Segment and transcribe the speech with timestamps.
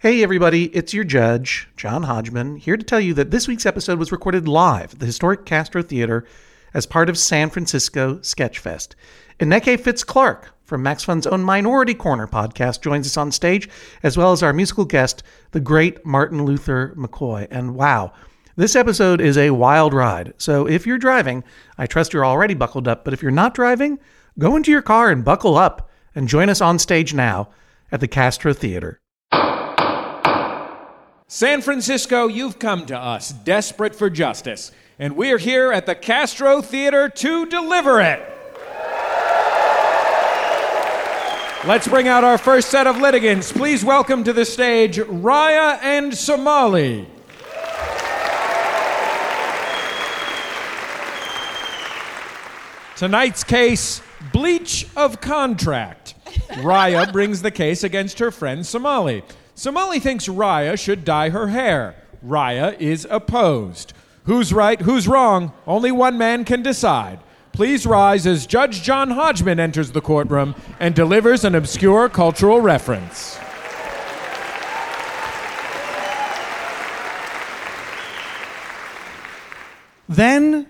[0.00, 3.98] Hey, everybody, it's your judge, John Hodgman, here to tell you that this week's episode
[3.98, 6.24] was recorded live at the historic Castro Theater
[6.72, 8.94] as part of San Francisco Sketchfest.
[9.40, 13.68] Ineke Fitz Clark from Max Fun's own Minority Korner podcast joins us on stage,
[14.04, 17.48] as well as our musical guest, the great Martin Luther McCoy.
[17.50, 18.12] And wow,
[18.54, 20.32] this episode is a wild ride.
[20.38, 21.42] So if you're driving,
[21.76, 23.98] I trust you're already buckled up, but if you're not driving,
[24.38, 27.48] go into your car and buckle up and join us on stage now
[27.90, 29.00] at the Castro Theater.
[31.30, 36.62] San Francisco, you've come to us desperate for justice, and we're here at the Castro
[36.62, 38.20] Theater to deliver it.
[41.66, 43.52] Let's bring out our first set of litigants.
[43.52, 47.06] Please welcome to the stage Raya and Somali.
[52.96, 54.00] Tonight's case
[54.32, 56.14] Bleach of Contract.
[56.62, 59.22] Raya brings the case against her friend Somali.
[59.58, 61.96] Somali thinks Raya should dye her hair.
[62.24, 63.92] Raya is opposed.
[64.22, 65.52] Who's right, who's wrong?
[65.66, 67.18] Only one man can decide.
[67.52, 73.36] Please rise as Judge John Hodgman enters the courtroom and delivers an obscure cultural reference.
[80.08, 80.68] Then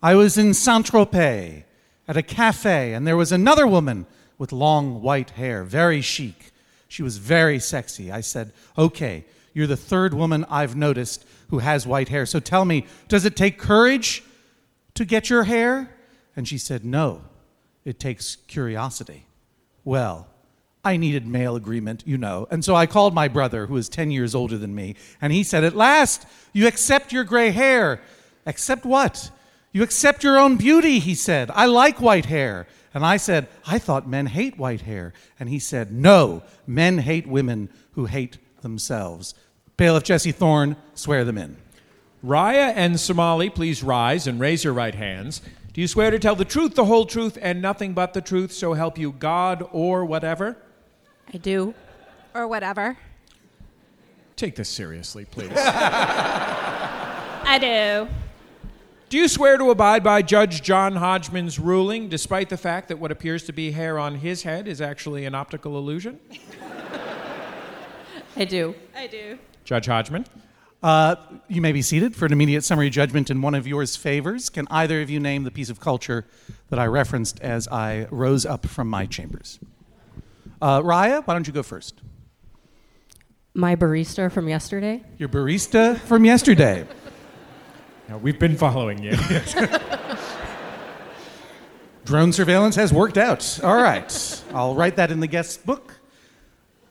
[0.00, 1.64] I was in Saint Tropez
[2.06, 4.06] at a cafe, and there was another woman
[4.38, 6.49] with long white hair, very chic.
[6.90, 8.10] She was very sexy.
[8.10, 9.24] I said, Okay,
[9.54, 12.26] you're the third woman I've noticed who has white hair.
[12.26, 14.24] So tell me, does it take courage
[14.94, 15.88] to get your hair?
[16.34, 17.22] And she said, No,
[17.84, 19.26] it takes curiosity.
[19.84, 20.26] Well,
[20.84, 22.48] I needed male agreement, you know.
[22.50, 25.44] And so I called my brother, who is 10 years older than me, and he
[25.44, 28.00] said, At last, you accept your gray hair.
[28.46, 29.30] Accept what?
[29.70, 31.52] You accept your own beauty, he said.
[31.54, 32.66] I like white hair.
[32.92, 35.12] And I said, I thought men hate white hair.
[35.38, 39.34] And he said, No, men hate women who hate themselves.
[39.76, 41.56] Bailiff Jesse Thorn, swear them in.
[42.24, 45.40] Raya and Somali, please rise and raise your right hands.
[45.72, 48.52] Do you swear to tell the truth, the whole truth, and nothing but the truth,
[48.52, 50.58] so help you God or whatever?
[51.32, 51.74] I do.
[52.34, 52.98] Or whatever.
[54.36, 55.52] Take this seriously, please.
[55.56, 58.08] I do.
[59.10, 63.10] Do you swear to abide by Judge John Hodgman's ruling, despite the fact that what
[63.10, 66.20] appears to be hair on his head is actually an optical illusion?
[68.36, 68.72] I do.
[68.94, 69.36] I do.
[69.64, 70.26] Judge Hodgman?
[70.80, 71.16] Uh,
[71.48, 74.48] you may be seated for an immediate summary judgment in one of yours favors.
[74.48, 76.24] Can either of you name the piece of culture
[76.68, 79.58] that I referenced as I rose up from my chambers?
[80.62, 82.00] Uh, Raya, why don't you go first?
[83.54, 85.02] My barista from yesterday.
[85.18, 86.86] Your barista from yesterday.
[88.10, 89.12] Now, we've been following you.
[92.04, 93.60] Drone surveillance has worked out.
[93.62, 94.42] All right.
[94.52, 95.94] I'll write that in the guest book.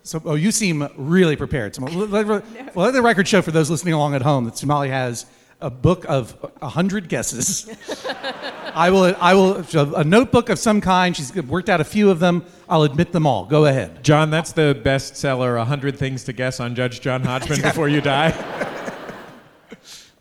[0.04, 1.76] So, oh, you seem really prepared.
[1.76, 2.26] So, let, let-
[2.74, 5.26] well, let the record show for those listening along at home that Somali has
[5.60, 7.70] a book of a hundred guesses.
[8.74, 9.66] I will, I will,
[9.98, 11.18] a notebook of some kind.
[11.18, 12.46] She's worked out a few of them.
[12.70, 13.44] I'll admit them all.
[13.44, 14.06] Go ahead.
[14.06, 18.76] John, that's the bestseller, 100 Things to Guess on Judge John Hodgman Before You Die.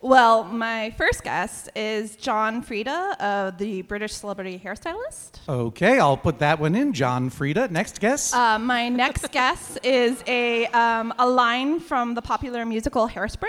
[0.01, 5.41] Well, my first guest is John Frieda, uh, the British celebrity hairstylist.
[5.49, 6.93] Okay, I'll put that one in.
[6.93, 7.67] John Frieda.
[7.69, 8.33] Next guest.
[8.33, 13.49] Uh, my next guest is a, um, a line from the popular musical Hairspray.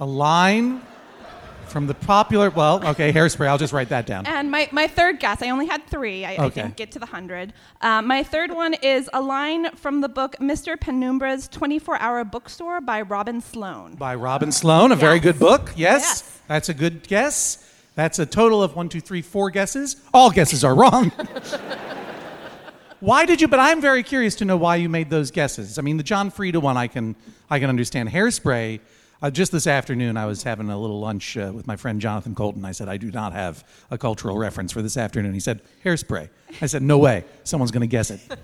[0.00, 0.80] a line
[1.70, 3.46] from the popular, well, okay, hairspray.
[3.46, 4.26] I'll just write that down.
[4.26, 6.24] And my, my third guess, I only had three.
[6.24, 7.52] I, I didn't get to the hundred.
[7.80, 10.76] Uh, my third one is a line from the book Mr.
[10.76, 13.94] Penumbra's 24 Hour Bookstore by Robin Sloan.
[13.94, 15.72] By Robin Sloan, a very good book.
[15.76, 16.40] Yes, Yes.
[16.48, 17.66] that's a good guess.
[17.94, 19.96] That's a total of one, two, three, four guesses.
[20.14, 21.10] All guesses are wrong.
[23.00, 23.48] why did you?
[23.48, 25.78] But I'm very curious to know why you made those guesses.
[25.78, 27.16] I mean, the John Frieda one, I can,
[27.50, 28.08] I can understand.
[28.10, 28.80] Hairspray.
[29.22, 32.34] Uh, just this afternoon, I was having a little lunch uh, with my friend Jonathan
[32.34, 32.64] Coulton.
[32.64, 35.34] I said, I do not have a cultural reference for this afternoon.
[35.34, 36.30] He said, Hairspray.
[36.62, 37.24] I said, No way.
[37.44, 38.20] Someone's going to guess it.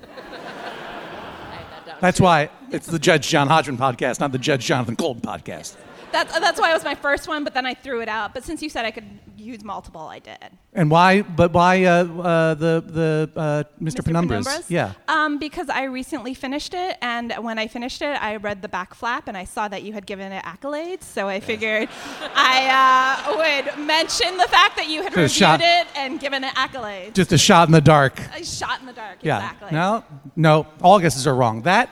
[2.01, 5.77] That's why it's the Judge John Hodgman podcast, not the Judge Jonathan Coulton podcast.
[6.13, 8.35] That's, that's why it was my first one, but then I threw it out.
[8.35, 9.05] But since you said I could
[9.37, 10.39] use multiple, I did.
[10.73, 11.23] And why?
[11.23, 14.01] But why uh, uh, the the uh, Mr.
[14.01, 14.45] Penumbras?
[14.45, 14.65] Penumbras?
[14.69, 14.93] Yeah.
[15.09, 18.95] Um, because I recently finished it, and when I finished it, I read the back
[18.95, 21.03] flap, and I saw that you had given it accolades.
[21.05, 21.89] So I figured
[22.35, 23.37] I uh,
[23.77, 27.15] would mention the fact that you had reviewed shot- it and given it accolades.
[27.15, 28.21] Just a shot in the dark.
[28.35, 29.19] a shot in the dark.
[29.23, 29.37] Yeah.
[29.39, 29.73] Exactly.
[29.73, 30.05] No,
[30.35, 30.67] no.
[30.83, 31.63] All guesses are wrong.
[31.63, 31.89] That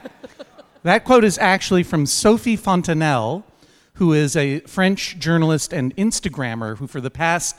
[0.83, 3.43] that quote is actually from Sophie Fontanel,
[3.95, 7.57] who is a French journalist and Instagrammer who, for the past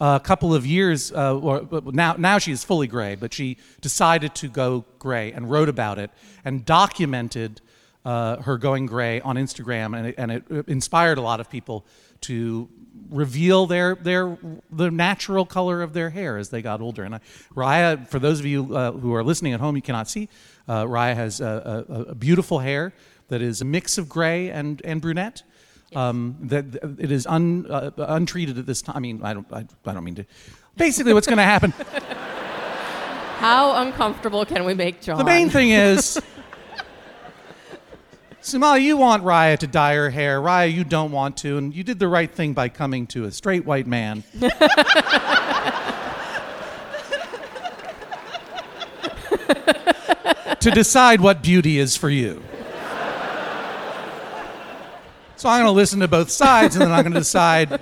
[0.00, 4.34] uh, couple of years, uh, or, now now she is fully gray, but she decided
[4.34, 6.10] to go gray and wrote about it
[6.44, 7.60] and documented.
[8.04, 11.84] uh, her going gray on Instagram, and it, and it inspired a lot of people
[12.22, 12.68] to
[13.10, 14.38] reveal their their
[14.70, 17.04] the natural color of their hair as they got older.
[17.04, 17.20] And I,
[17.54, 20.28] Raya, for those of you uh, who are listening at home, you cannot see.
[20.66, 22.92] Uh, Raya has a, a, a beautiful hair
[23.28, 25.42] that is a mix of gray and and brunette.
[25.94, 28.96] Um, that that it is un, uh, untreated at this time.
[28.96, 30.26] I mean, I don't, I, I don't mean to.
[30.76, 31.72] Basically, what's going to happen?
[33.38, 35.16] How uncomfortable can we make John?
[35.16, 36.20] The main thing is,
[38.40, 40.40] Somali, you want Raya to dye her hair.
[40.40, 43.30] Raya, you don't want to, and you did the right thing by coming to a
[43.30, 44.24] straight white man.
[50.60, 52.42] to decide what beauty is for you.
[55.38, 57.80] So I'm going to listen to both sides, and then I'm going to decide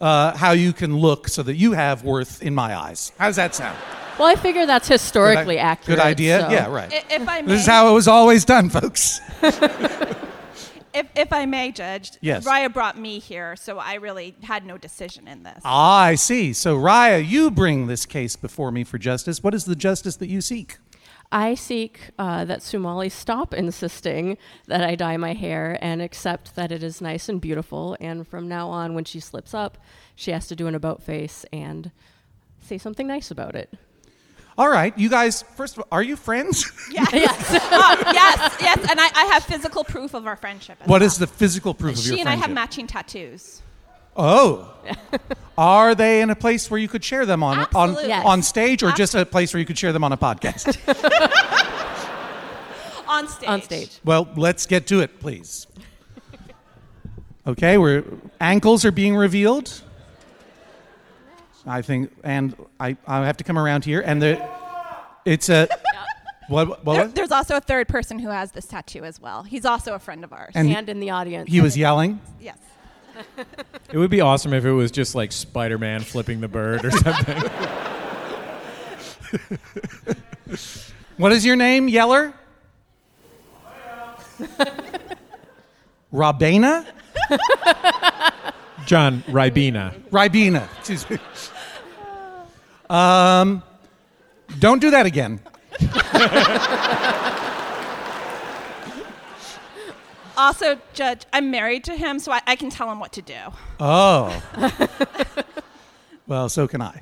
[0.00, 3.12] uh, how you can look so that you have worth in my eyes.
[3.18, 3.76] How does that sound?
[4.18, 5.98] Well, I figure that's historically Good i- accurate.
[5.98, 6.40] Good idea.
[6.40, 6.90] so- Yeah, right.
[6.92, 9.20] I- If I may, This is how it was always done, folks.
[9.42, 12.46] if, if I may, Judge, Yes.
[12.46, 15.60] Raya brought me here, so I really had no decision in this.
[15.66, 16.54] Ah, I see.
[16.54, 19.42] So, Raya, you bring this case before me for justice.
[19.42, 20.78] What is the justice that you seek?
[21.32, 26.70] I seek uh, that Sumali stop insisting that I dye my hair and accept that
[26.72, 27.96] it is nice and beautiful.
[28.00, 29.78] And from now on, when she slips up,
[30.14, 31.90] she has to do an about face and
[32.60, 33.72] say something nice about it.
[34.58, 36.64] All right, you guys, first of all, are you friends?
[36.90, 37.58] Yes.
[37.78, 40.78] Oh, yes, yes, and I, I have physical proof of our friendship.
[40.80, 41.06] as what well.
[41.06, 42.16] is the physical proof of your friendship?
[42.16, 43.60] She and I have matching tattoos.
[44.16, 44.72] Oh.
[45.58, 48.24] are they in a place where you could share them on on, Yes.
[48.24, 50.76] on stage or just a place where you could share them on a podcast?
[53.08, 53.48] On stage.
[53.48, 54.00] On stage.
[54.04, 55.66] well, let's get to it, please.
[57.46, 58.02] Okay, we're
[58.40, 59.80] ankles are being revealed.
[61.64, 64.48] I think, and I, I have to come around here, and the,
[65.24, 65.68] it's a
[66.48, 67.12] what what There- was?
[67.14, 69.44] there's also a third person who has this tattoo as well.
[69.44, 70.52] He's also a friend of ours.
[70.56, 71.48] And- And in the audience.
[71.50, 72.20] He was yelling.
[72.40, 72.58] yes.
[73.92, 76.90] It would be awesome if it was just like Spider Man flipping the bird or
[76.90, 77.42] something.
[81.16, 82.34] What is your name, Yeller?
[86.12, 86.84] Rabena?
[88.86, 89.98] John Ribena.
[90.10, 90.68] Ribena.
[90.78, 91.18] Excuse me.
[92.90, 93.62] Um,
[94.58, 95.40] don't do that again.
[100.36, 103.38] Also, Judge, I'm married to him, so I, I can tell him what to do.
[103.80, 104.42] Oh.
[106.26, 107.00] well, so can I.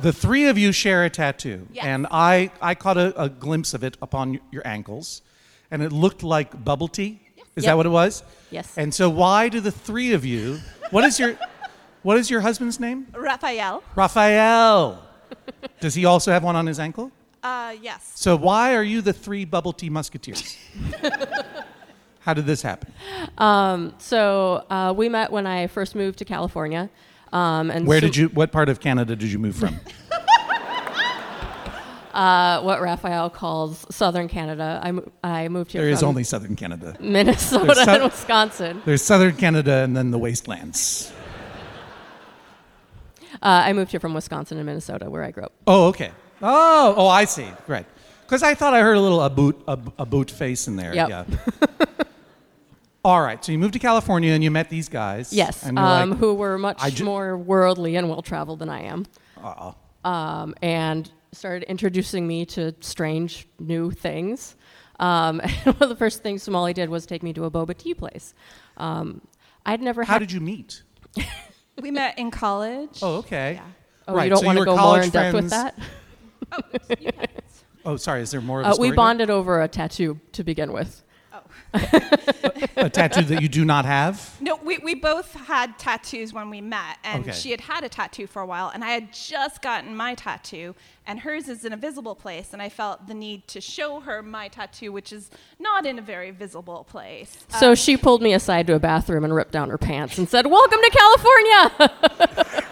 [0.00, 1.84] the three of you share a tattoo, Yes.
[1.84, 5.22] and I, I caught a, a glimpse of it upon your ankles,
[5.70, 7.20] and it looked like bubble tea.
[7.56, 8.22] Is that what it was?
[8.50, 8.72] Yes.
[8.78, 10.60] And so, why do the three of you?
[10.90, 11.36] What is your,
[12.02, 13.08] what is your husband's name?
[13.14, 13.82] Raphael.
[13.94, 15.02] Raphael.
[15.80, 17.12] Does he also have one on his ankle?
[17.42, 18.12] Uh, yes.
[18.14, 20.56] So why are you the three bubble tea musketeers?
[22.20, 22.92] How did this happen?
[23.38, 26.90] Um, so uh, we met when I first moved to California.
[27.32, 28.28] Um, and Where Su- did you?
[28.28, 29.80] What part of Canada did you move from?
[32.12, 34.80] Uh, what Raphael calls Southern Canada.
[34.82, 36.96] I, mo- I moved here There is from only southern Canada.
[36.98, 38.82] Minnesota There's sou- and Wisconsin.
[38.84, 41.12] There's southern Canada and then the wastelands.
[43.34, 45.52] Uh, I moved here from Wisconsin and Minnesota, where I grew up.
[45.68, 46.10] Oh, okay.
[46.42, 47.46] Oh, oh, I see.
[47.66, 47.86] Right.
[48.22, 50.94] Because I thought I heard a little a boot a, a boot face in there.
[50.94, 51.08] Yep.
[51.08, 51.24] Yeah.
[53.04, 53.42] All right.
[53.44, 55.32] So you moved to California and you met these guys.
[55.32, 58.82] Yes, And um, like, who were much ju- more worldly and well traveled than I
[58.82, 59.06] am,
[59.42, 59.72] uh
[60.04, 64.54] um, and started introducing me to strange new things.
[64.98, 67.76] Um, and one of the first things Somali did was take me to a boba
[67.76, 68.34] tea place.
[68.76, 69.20] Um,
[69.64, 70.18] I'd never How had.
[70.20, 70.82] did you meet?
[71.80, 72.98] We met in college.
[73.00, 73.54] Oh, okay.
[73.54, 73.62] Yeah.
[74.06, 75.74] oh, right, you don't so want you to go more college in depth with friends.
[75.76, 75.78] that?
[77.82, 78.20] Oh, sorry.
[78.20, 78.88] Is there more of a Uh, story?
[78.88, 78.96] we there?
[78.96, 81.02] bonded over a tattoo to begin with.
[82.76, 84.36] A tattoo that you do not have.
[84.40, 87.32] No, we, we both had tattoos when we met, and Okay.
[87.32, 90.74] she had had a tattoo for a while, and I had just gotten my tattoo,
[91.06, 94.20] and hers is in a visible place, and I felt the need to show her
[94.22, 95.30] my tattoo, which is
[95.60, 97.44] not in a very visible place.
[97.60, 100.46] So she pulled me aside to a bathroom and ripped down her pants and said,
[100.48, 102.66] "Welcome to California."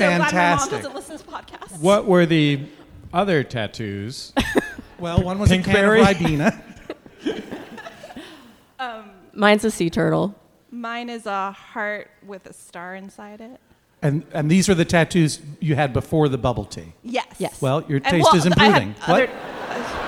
[0.00, 0.70] I'm so glad my mom fantastic.
[0.72, 1.80] doesn't listen to podcasts.
[1.80, 2.60] What were the
[3.12, 4.32] other tattoos?
[5.00, 6.02] Well, one was Pinkberry?
[6.02, 7.62] a can of Ribena.
[8.80, 10.34] Um, Mine's a sea turtle.
[10.70, 13.60] Mine is a heart with a star inside it.
[14.02, 16.92] And, and these are the tattoos you had before the bubble tea.
[17.02, 17.26] Yes.
[17.38, 17.60] Yes.
[17.60, 18.94] Well, your And, taste well, is I had improving.
[19.06, 19.30] other- What?
[19.68, 20.07] Uh,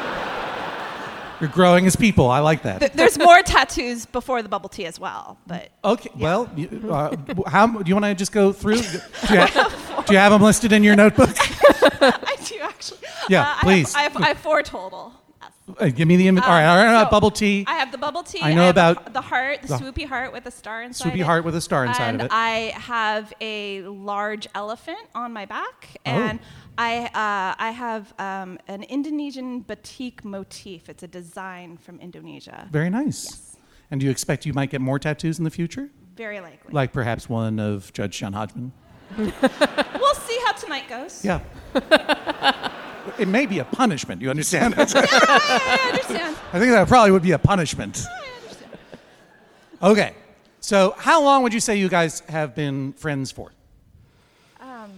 [1.41, 2.29] You're growing as people.
[2.31, 2.81] I like that.
[2.81, 6.11] th- there's more tattoos before the bubble tea as well, but Okay.
[6.17, 7.17] Well, you, uh,
[7.47, 8.77] how do you want to just go through?
[8.83, 8.83] Do
[9.31, 11.31] you, have, do you have them listed in your notebook?
[11.41, 12.99] I do actually.
[13.29, 13.95] Yeah, Uh, I have- please.
[13.95, 15.15] I have, I have four total.
[15.79, 16.45] Uh, give me the image.
[16.45, 17.65] All right, all right, right, so bubble tea.
[17.67, 18.41] I have the bubble tea.
[18.43, 21.21] I know have about the heart, the, the- swoopy heart with a star inside Swoopy
[21.21, 21.25] it.
[21.25, 22.33] heart with a star inside and of it.
[22.33, 26.11] I have a large elephant on my back, Oh.
[26.11, 26.41] and
[26.79, 30.89] I uh, I have um, an Indonesian batik motif.
[30.89, 32.69] It's a design from Indonesia.
[32.71, 33.27] Very nice.
[33.31, 33.57] Yes.
[33.91, 35.91] And do you expect you might get more tattoos in the future?
[36.17, 36.73] Very likely.
[36.73, 38.73] Like perhaps one of Judge John Hodgman?
[39.19, 39.31] we'll
[40.15, 41.25] see how tonight goes.
[41.25, 41.41] Yeah.
[43.19, 44.75] it may be a punishment, you understand?
[44.77, 46.37] I I understand.
[46.53, 48.05] think that probably would be a punishment.
[49.83, 50.15] Okay.
[50.61, 53.53] So, how long would you say you guys have been friends for?
[54.61, 54.91] Um,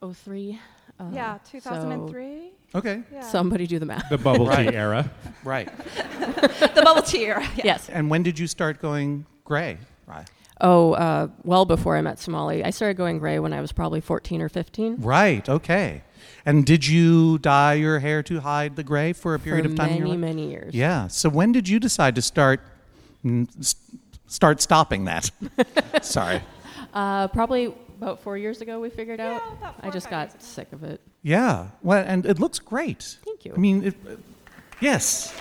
[0.00, 0.58] Oh three.
[0.98, 2.52] Uh, Yeah, 2003.
[2.74, 3.02] Okay.
[3.12, 3.20] Yeah.
[3.20, 4.08] Somebody do the math.
[4.08, 5.10] The bubble tea era.
[5.44, 5.68] Right.
[5.96, 7.42] the bubble tea era.
[7.56, 7.62] Yeah.
[7.64, 7.88] Yes.
[7.88, 9.78] And when did you start going gray?
[10.06, 10.28] Right.
[10.60, 12.64] Oh, uh, well before I met Somali.
[12.64, 14.96] I started going gray when I was probably 14 or 15.
[15.00, 15.48] Right.
[15.48, 16.02] Okay.
[16.46, 19.76] And did you dye your hair to hide the gray for a period for of
[19.76, 19.90] time?
[19.90, 20.74] in your many, many years.
[20.74, 21.08] Yeah.
[21.08, 22.60] So when did you decide to start
[24.26, 25.30] start stopping that?
[26.02, 26.42] Sorry.
[26.92, 29.42] Uh, probably about four years ago, we figured out.
[29.58, 30.44] about four I just five got years ago.
[30.44, 31.00] sick of it.
[31.22, 31.68] Yeah.
[31.82, 33.18] Well, and it looks great.
[33.24, 33.52] Thank you.
[33.54, 33.94] I mean, it,
[34.80, 35.34] yes.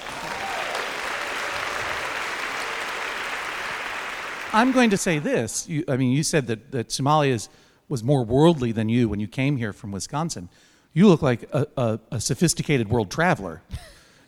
[4.54, 5.68] I'm going to say this.
[5.68, 7.50] You, I mean, you said that, that Somalia is,
[7.90, 10.48] was more worldly than you when you came here from Wisconsin.
[10.94, 13.62] You look like a, a, a sophisticated world traveler.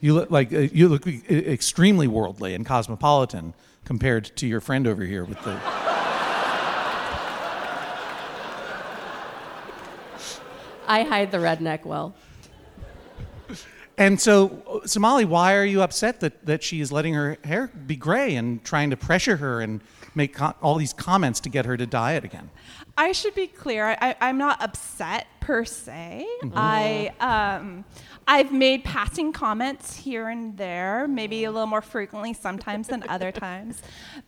[0.01, 3.53] You look like uh, you look extremely worldly and cosmopolitan
[3.86, 5.60] compared to your friend over here with the.
[10.88, 12.15] I hide the redneck well.
[13.98, 17.95] And so, Somali, why are you upset that, that she is letting her hair be
[17.95, 19.81] gray and trying to pressure her and
[20.13, 22.50] make co- all these comments to get her to dye it again?
[22.98, 23.86] I should be clear.
[23.88, 26.25] I, I, I'm not upset per se.
[26.55, 27.85] I um,
[28.27, 33.31] I've made passing comments here and there, maybe a little more frequently sometimes than other
[33.47, 33.83] times.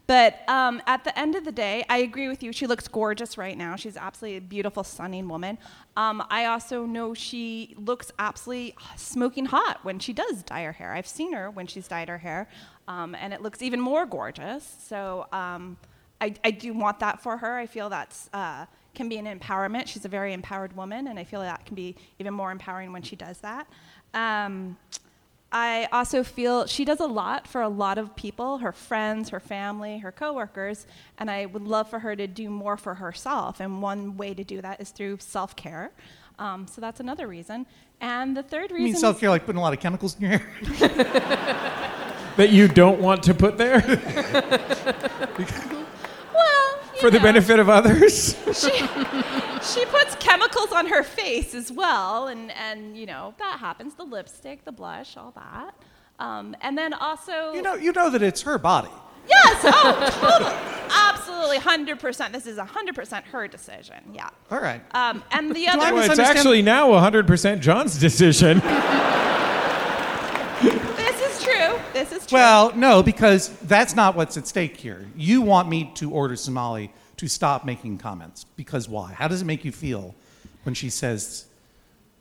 [0.05, 2.51] But um, at the end of the day, I agree with you.
[2.53, 3.75] She looks gorgeous right now.
[3.75, 5.57] She's absolutely a beautiful, stunning woman.
[5.95, 10.93] Um, I also know she looks absolutely smoking hot when she does dye her hair.
[10.93, 12.47] I've seen her when she's dyed her hair,
[12.87, 14.77] um, and it looks even more gorgeous.
[14.87, 15.25] So.
[15.31, 15.77] Um,
[16.19, 17.57] I, I do want that for her.
[17.57, 18.65] I feel that's uh,
[18.97, 19.87] can be an empowerment.
[19.87, 23.03] She's a very empowered woman, and I feel that can be even more empowering when
[23.03, 23.65] she does that.
[24.13, 24.75] Um,
[25.51, 29.39] I also feel she does a lot for a lot of people, her friends, her
[29.39, 30.85] family, her coworkers,
[31.17, 33.61] and I would love for her to do more for herself.
[33.61, 35.91] And one way to do that is through self-care.
[36.37, 37.65] Um, so that's another reason.
[38.01, 40.15] And the third You reason mean is- self care like putting a lot of chemicals
[40.19, 41.83] in your hair?
[42.37, 43.79] That you don't want to put there
[47.01, 48.35] well, you for the benefit of others.
[48.53, 48.71] she,
[49.61, 54.03] she puts chemicals on her face as well, and, and you know, that happens the
[54.03, 55.75] lipstick, the blush, all that.
[56.19, 57.53] Um, and then also.
[57.53, 58.89] you know, you know that it's her body.
[59.29, 60.55] Yes, oh, totally.
[60.89, 62.31] Absolutely, 100%.
[62.31, 64.29] This is 100% her decision, yeah.
[64.49, 64.81] All right.
[64.95, 65.79] Um, and the other.
[65.79, 68.61] Well, it's misunderstand- actually now 100% John's decision.
[71.73, 71.93] This is true.
[71.93, 72.37] This is true.
[72.37, 75.05] Well, no, because that's not what's at stake here.
[75.15, 78.45] You want me to order Somali to stop making comments.
[78.55, 79.13] Because why?
[79.13, 80.13] How does it make you feel
[80.63, 81.45] when she says,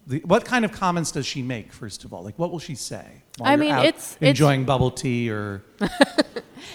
[0.07, 2.23] the, what kind of comments does she make, first of all?
[2.23, 3.05] Like, what will she say?
[3.39, 5.63] While I mean, it's- it's- enjoying bubble tea or.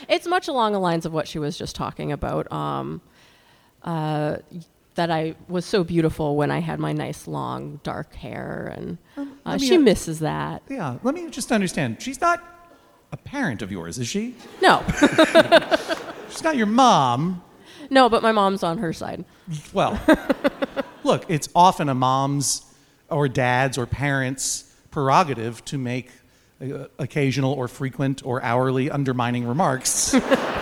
[0.08, 2.52] It's much along the lines of what she was just talking about.
[2.52, 3.02] Um,
[3.84, 4.38] uh,
[4.96, 8.98] that I was so beautiful when I had my nice long dark hair, and
[9.46, 10.64] uh, me, she misses that.
[10.70, 12.02] Yeah, let me just understand.
[12.02, 12.44] She's not
[13.12, 14.36] a parent of yours, is she?
[14.62, 14.84] No,
[16.30, 17.42] She's not your mom.
[17.90, 19.26] no, but my mom's on her side.
[19.74, 20.00] Well,
[21.04, 22.64] look, it's often a mom's
[23.10, 26.10] or dad's or parents' prerogative to make
[26.62, 30.14] uh, occasional or frequent or hourly undermining remarks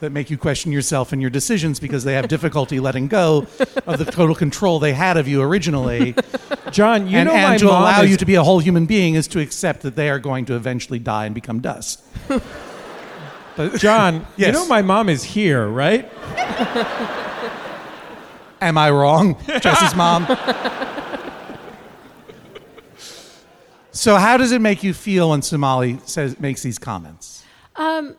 [0.00, 3.46] that make you question yourself and your decisions because they have difficulty letting go
[3.86, 6.14] of the total control they had of you originally.
[6.70, 8.58] John, you and, know and my to mom allow is, you to be a whole
[8.58, 12.02] human being is to accept that they are going to eventually die and become dust.
[13.56, 16.10] But, John, you know my mom is here, right?
[18.60, 20.26] Am I wrong, Jesse's mom?
[23.92, 27.44] so, how does it make you feel when Somali says makes these comments?
[27.76, 28.16] Um,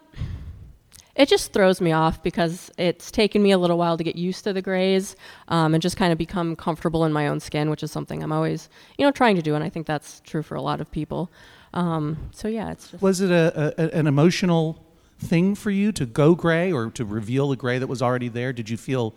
[1.15, 4.43] it just throws me off because it's taken me a little while to get used
[4.43, 5.15] to the grays
[5.48, 8.31] um, and just kind of become comfortable in my own skin, which is something I'm
[8.31, 10.91] always, you know, trying to do, and I think that's true for a lot of
[10.91, 11.31] people.
[11.74, 14.84] Um, so yeah, it's just Was it a, a, an emotional
[15.19, 18.53] thing for you to go gray or to reveal the gray that was already there?
[18.53, 19.15] Did you feel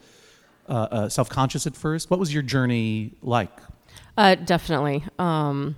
[0.69, 2.11] uh, uh, self conscious at first.
[2.11, 3.51] What was your journey like?
[4.19, 5.03] Uh, definitely.
[5.19, 5.77] Um,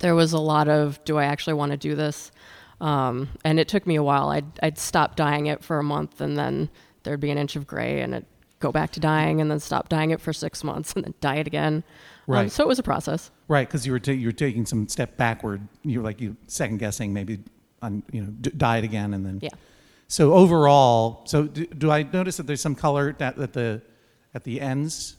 [0.00, 2.32] there was a lot of, do I actually want to do this?
[2.80, 4.28] Um, and it took me a while.
[4.28, 6.68] I'd, I'd stop dyeing it for a month, and then
[7.02, 8.26] there'd be an inch of gray, and it'd
[8.60, 11.36] go back to dyeing, and then stop dyeing it for six months, and then dye
[11.36, 11.76] it again.
[11.76, 12.50] Um, Right.
[12.52, 13.30] so it was a process.
[13.48, 15.60] Right, because you were ta- you were taking some step backward.
[15.82, 17.40] You were like you second guessing, maybe
[17.82, 19.50] on you know d- diet again, and then Yeah.
[20.08, 23.82] So overall, so do, do I notice that there's some color at, at the
[24.34, 25.16] at the ends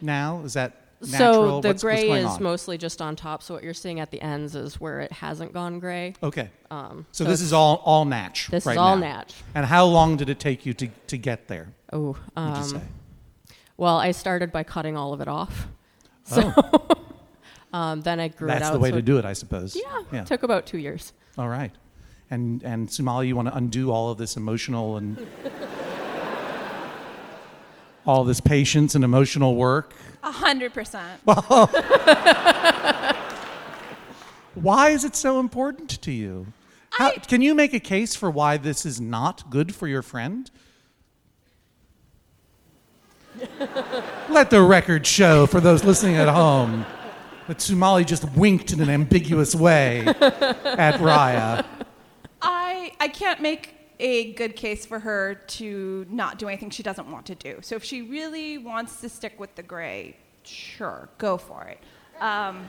[0.00, 0.40] now?
[0.44, 1.18] Is that natural?
[1.18, 2.42] So the What's- what's gray going is on?
[2.42, 3.42] mostly just on top.
[3.42, 6.14] So what you're seeing at the ends is where it hasn't gone gray.
[6.22, 6.50] okay.
[6.70, 8.48] Um, So, so this is all all natch.
[8.48, 9.16] This is all now.
[9.16, 9.34] natch.
[9.54, 11.68] And how long did it take you to to get there?
[11.92, 12.82] Oh, um,
[13.76, 15.68] well, I started by cutting all of it off.
[16.24, 16.52] So
[17.72, 18.58] um, then I grew it out.
[18.60, 19.76] That's the way so to do it, I suppose.
[19.76, 20.24] Yeah, Yeah.
[20.24, 21.12] took about two years.
[21.38, 21.70] All right.
[22.30, 25.16] And and Sumali, you want to undo all of this emotional and
[28.06, 29.94] all this patience and emotional work.
[30.26, 31.20] A hundred percent.
[34.54, 36.48] Why is it so important to you?
[36.90, 40.50] How, can you make a case for why this is not good for your friend?
[44.28, 46.84] Let the record show for those listening at home
[47.46, 51.64] that Sumali just winked in an ambiguous way at Raya.
[52.42, 57.10] I I can't make a good case for her to not do anything she doesn't
[57.10, 57.58] want to do.
[57.62, 61.78] So if she really wants to stick with the gray, sure, go for it.
[62.20, 62.66] Um,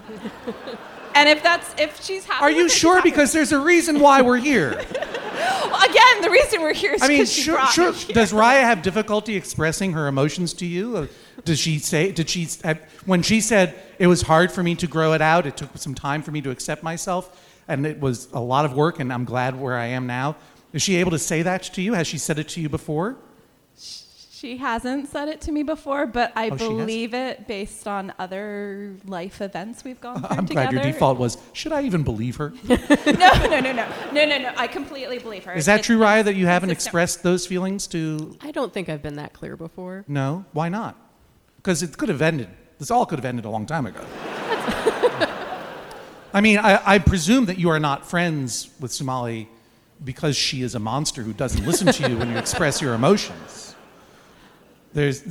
[1.15, 3.01] and if that's if she's happy, Are you sure?
[3.01, 4.72] Because there's a reason why we're here.
[4.72, 7.93] Well, again, the reason we're here is I mean, sure, sure.
[7.93, 8.13] me.
[8.13, 11.07] Does Raya have difficulty expressing her emotions to you?
[11.46, 12.12] Does she say?
[12.12, 15.46] Did she have, when she said it was hard for me to grow it out?
[15.46, 18.74] It took some time for me to accept myself, and it was a lot of
[18.74, 19.00] work.
[19.00, 20.36] And I'm glad where I am now.
[20.74, 21.93] Is she able to say that to you?
[21.93, 23.15] Has she said it to you before?
[23.75, 28.93] She hasn't said it to me before, but I Oh, believe it based on other
[29.05, 30.69] life events we've gone through I'm together.
[30.69, 31.38] glad your default was.
[31.53, 32.53] Should I even believe her?
[32.69, 34.53] no, no, no, no, no, no, no.
[34.55, 35.53] I completely believe her.
[35.53, 36.24] Is that It- true, Raya?
[36.24, 36.87] That you haven't consistent.
[36.87, 38.37] expressed those feelings to?
[38.42, 40.05] I don't think I've been that clear before.
[40.07, 40.46] No.
[40.53, 40.96] Why not?
[41.55, 42.50] Because it could have ended.
[42.77, 44.01] This all could have ended a long time ago.
[46.33, 49.50] I mean, I, I presume that you are not friends with Somali
[50.03, 53.75] because she is a monster who doesn't listen to you when you express your emotions.
[54.94, 55.24] There's,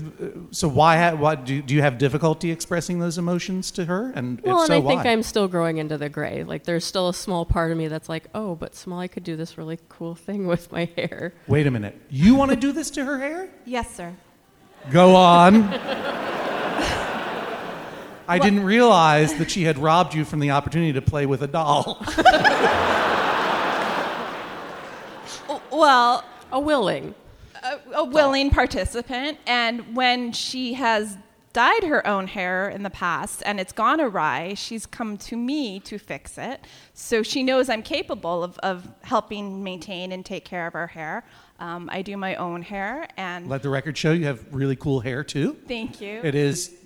[0.52, 4.12] so why, why do, do you have difficulty expressing those emotions to her?
[4.14, 5.10] And Well, if and so, I think why?
[5.10, 6.44] I'm still growing into the gray.
[6.44, 9.34] Like, there's still a small part of me that's like, oh, but Smalley could do
[9.34, 11.32] this really cool thing with my hair.
[11.48, 12.00] Wait a minute.
[12.10, 13.48] You want to do this to her hair?
[13.64, 14.14] Yes, sir.
[14.90, 15.64] Go on.
[18.28, 21.46] I didn't realize that she had robbed you from the opportunity to play with a
[21.46, 21.98] doll.
[25.76, 27.14] Well, A willing.
[27.62, 31.18] a, a willing participant, and when she has
[31.52, 35.80] dyed her own hair in the past and it's gone awry, she's come to me
[35.80, 36.60] to fix it.
[36.92, 41.24] So she knows I'm capable of, of helping maintain and take care of her hair.
[41.58, 45.00] Um, I do my own hair, and Let the record show you have really cool
[45.00, 45.56] hair too.
[45.66, 46.20] thank you.
[46.22, 46.78] It is mul-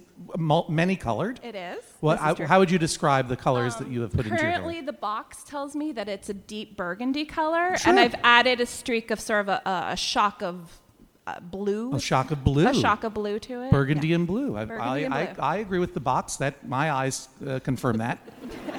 [0.68, 1.40] many colored.
[1.42, 1.83] It is.
[2.00, 2.46] What, This is I, true.
[2.46, 5.42] how would you describe the colors that you have put into your Currently, the box
[5.44, 7.90] tells me that it's a deep burgundy color, Sure.
[7.90, 10.80] and I've added a streak of sort of a, a, a shock of
[11.26, 11.94] uh, blue.
[11.94, 12.66] A shock of blue.
[12.66, 13.70] A shock of blue to it.
[13.70, 14.16] Burgundy Yeah.
[14.16, 14.56] and blue.
[14.56, 15.44] I, Burgundy and blue.
[15.44, 16.37] I, I agree with the box.
[16.37, 18.18] That my eyes uh, confirm that.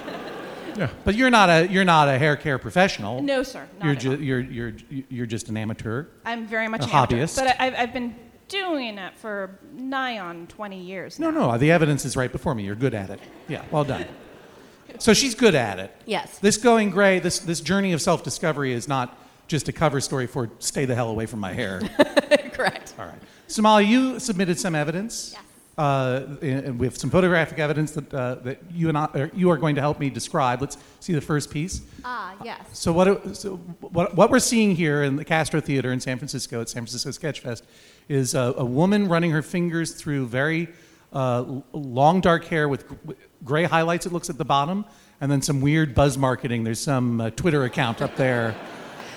[0.75, 0.89] yeah.
[1.06, 3.21] But you're not a you're not a hair care professional.
[3.21, 3.67] No, sir.
[3.80, 4.23] Not You're, at all.
[4.25, 6.06] you're you're you're just an amateur.
[6.25, 7.36] I'm very much a an amateur, hobbyist.
[7.38, 8.15] but I, I've, I've been
[8.52, 11.52] doing it for nigh on 20 years No, now.
[11.52, 12.64] no, the evidence is right before me.
[12.64, 13.20] You're good at it.
[13.48, 14.06] Yeah, well done.
[15.00, 15.96] So she's good at it.
[16.06, 16.38] Yes.
[16.40, 20.50] This going gray, this this journey of self-discovery is not just a cover story for
[20.60, 21.80] stay the hell away from my hair.
[22.54, 22.94] Correct.
[23.00, 23.22] All right.
[23.48, 25.32] Somali, you submitted some evidence.
[25.34, 25.42] Yes.
[25.78, 29.50] Uh, and we have some photographic evidence that, uh, that you and I, or you
[29.50, 30.60] are going to help me describe.
[30.62, 31.82] Let's see the first piece.
[32.04, 32.60] Ah, yes.
[32.74, 36.62] So what, so what, what we're seeing here in the Castro Theater in San Francisco
[36.62, 37.64] at San Francisco Sketchfest
[38.08, 40.70] is a, a woman running her fingers through very
[41.14, 42.86] uh, long dark hair with
[43.44, 44.86] gray highlights, it looks at the bottom,
[45.20, 46.64] and then some weird buzz marketing.
[46.64, 48.56] There's some uh, Twitter account up there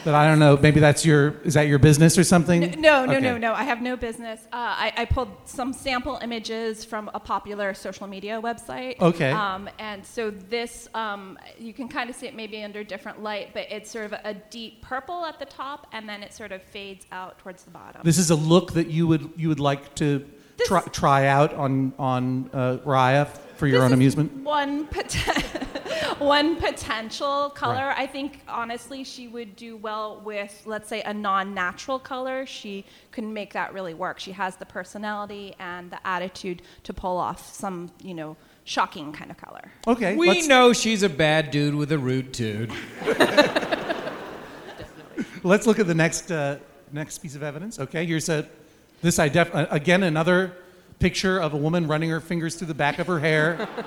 [0.05, 0.57] that I don't know.
[0.57, 2.81] Maybe that's your, is that your business or something?
[2.81, 3.21] No, no, Okay.
[3.21, 3.53] no, no.
[3.53, 4.41] I have no business.
[4.53, 9.01] Uh, I, I pulled some sample images from a popular social media website.
[9.01, 9.31] Okay.
[9.31, 13.51] Um, and so this, um, you can kind of see it maybe under different light,
[13.55, 16.63] but it's sort of a deep purple at the top, and then it sort of
[16.63, 18.03] fades out towards the bottom.
[18.05, 20.25] This is a look that you would, you would like to
[20.67, 23.29] try, try out on, on uh, Raya.
[23.57, 24.33] For your This own amusement?
[24.43, 25.15] One pot-
[26.19, 27.95] one potential color.
[27.97, 32.47] I think honestly she would do well with let's say a non-natural color.
[32.47, 34.19] She can make that really work.
[34.21, 39.31] She has the personality and the attitude to pull off some, you know, shocking kind
[39.31, 39.73] of color.
[39.87, 40.17] Okay.
[40.17, 42.73] We let's, know she's a bad dude with a rude dude.
[45.43, 46.59] let's look at the next uh,
[46.93, 47.79] next piece of evidence.
[47.79, 48.49] Okay, here's a
[49.03, 50.57] this I def uh, again another
[51.05, 53.69] picture of a woman running her fingers through the back of her hair.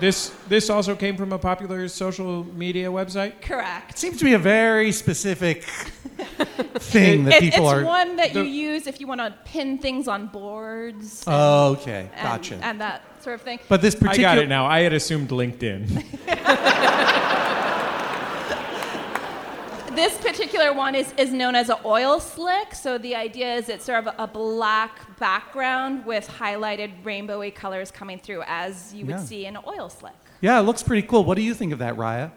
[0.00, 3.32] This this also came from a popular social media website.
[3.42, 3.98] Correct.
[3.98, 5.64] Seems to be a very specific
[6.94, 7.84] thing that It- people it's are.
[7.84, 11.24] one that the- you use if you want to pin things on boards.
[11.26, 12.60] and- Oh, okay, and, gotcha.
[12.62, 13.58] And that sort of thing.
[13.68, 14.66] but this particular I got it now.
[14.66, 15.82] I had assumed LinkedIn.
[19.98, 22.72] This particular one is, is known as an oil slick.
[22.72, 28.20] So the idea is it's sort of a black background with highlighted rainbowy colors coming
[28.20, 29.24] through as you would Yeah.
[29.24, 30.12] see in an oil slick.
[30.40, 31.24] Yeah, it looks pretty cool.
[31.24, 32.30] What do you think of that, Raya?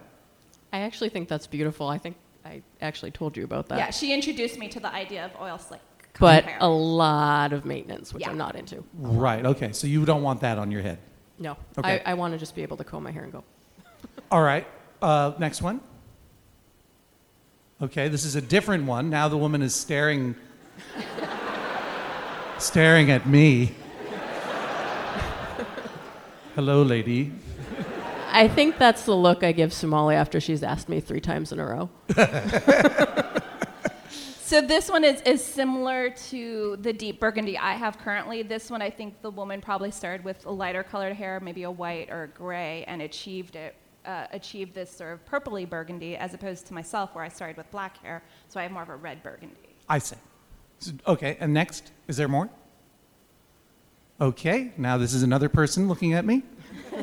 [0.74, 1.88] I actually think that's beautiful.
[1.88, 3.78] I think I actually told you about that.
[3.78, 5.82] Yeah, she introduced me to the idea of oil slick.
[6.20, 6.58] but hair.
[6.62, 8.32] a lot of maintenance, which Yeah.
[8.32, 8.84] I'm not into.
[8.96, 9.46] Right.
[9.46, 9.72] Okay.
[9.72, 10.98] So you don't want that on your head.
[11.38, 12.02] No, Okay.
[12.08, 13.44] I, I want to just be able to comb my hair and go.
[14.32, 14.66] All right.
[15.00, 15.80] Uh, next one.
[17.82, 19.10] Okay, this is a different one.
[19.10, 20.36] Now the woman is staring,
[22.60, 23.74] staring at me.
[26.54, 27.32] Hello, lady.
[28.32, 31.60] I think that's the look I give Somali after she's asked me three times in
[31.60, 31.90] a row.
[34.52, 38.44] So this one is, is similar to the deep burgundy I have currently.
[38.44, 41.72] This one, I think the woman probably started with a lighter colored hair, maybe a
[41.72, 43.78] white or a gray, and achieved it.
[44.04, 47.70] Uh, achieved this sort of purpley burgundy, as opposed to myself, where I started with
[47.70, 49.76] black hair, so I have more of a red burgundy.
[49.88, 50.16] I see.
[50.80, 52.50] So- Okay, and next, is there more?
[54.20, 56.42] Okay, now this is another person looking at me.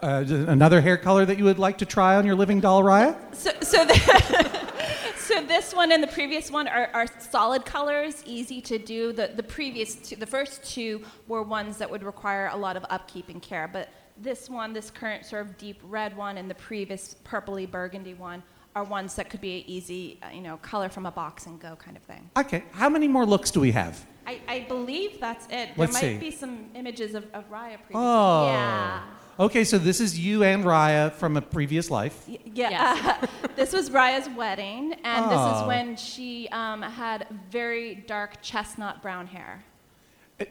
[0.00, 3.16] Uh, another hair color that you would like to try on your living doll, Raya?
[3.34, 3.94] So, so, the,
[5.16, 9.12] so this one and the previous one are, are solid colors, easy to do.
[9.12, 12.84] The, the previous two, the first two were ones that would require a lot of
[12.90, 13.66] upkeep and care.
[13.66, 13.88] But
[14.20, 18.42] this one, this current sort of deep red one, and the previous purpley burgundy one
[18.74, 21.60] are ones that could be an easy, uh, you know, color from a box and
[21.60, 22.30] go kind of thing.
[22.36, 24.04] Okay, how many more looks do we have?
[24.26, 25.70] I, I believe that's it.
[25.76, 26.30] Let's there might see.
[26.30, 27.94] be some images of, of Raya previously.
[27.96, 28.46] Oh.
[28.46, 29.02] Yeah.
[29.40, 32.24] Okay, so this is you and Raya from a previous life.
[32.28, 33.28] Y- Yeah, Yes.
[33.56, 35.62] this was Raya's wedding, and this Oh.
[35.62, 39.64] is when she um, had very dark chestnut brown hair.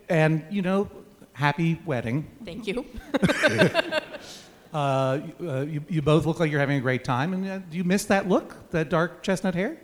[0.09, 0.89] And, you know,
[1.41, 2.27] happy wedding.
[2.45, 2.85] Thank you.
[4.73, 7.33] Uh, you- uh, you, you both look like you're having a great time.
[7.33, 9.75] And uh, do you miss that look, that dark chestnut hair?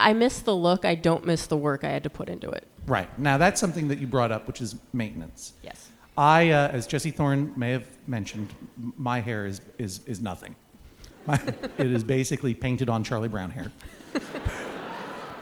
[0.00, 0.84] I miss the look.
[0.84, 2.66] I don't miss the work I had to put into it.
[2.88, 3.08] Right.
[3.16, 5.52] Now, that's something that you brought up, which is maintenance.
[5.62, 5.90] Yes.
[6.18, 10.56] I, uh, as Jesse Thorn may have mentioned, m- my hair is, is, is nothing.
[11.26, 11.34] My,
[11.78, 13.70] it is basically painted on Charlie Brown hair.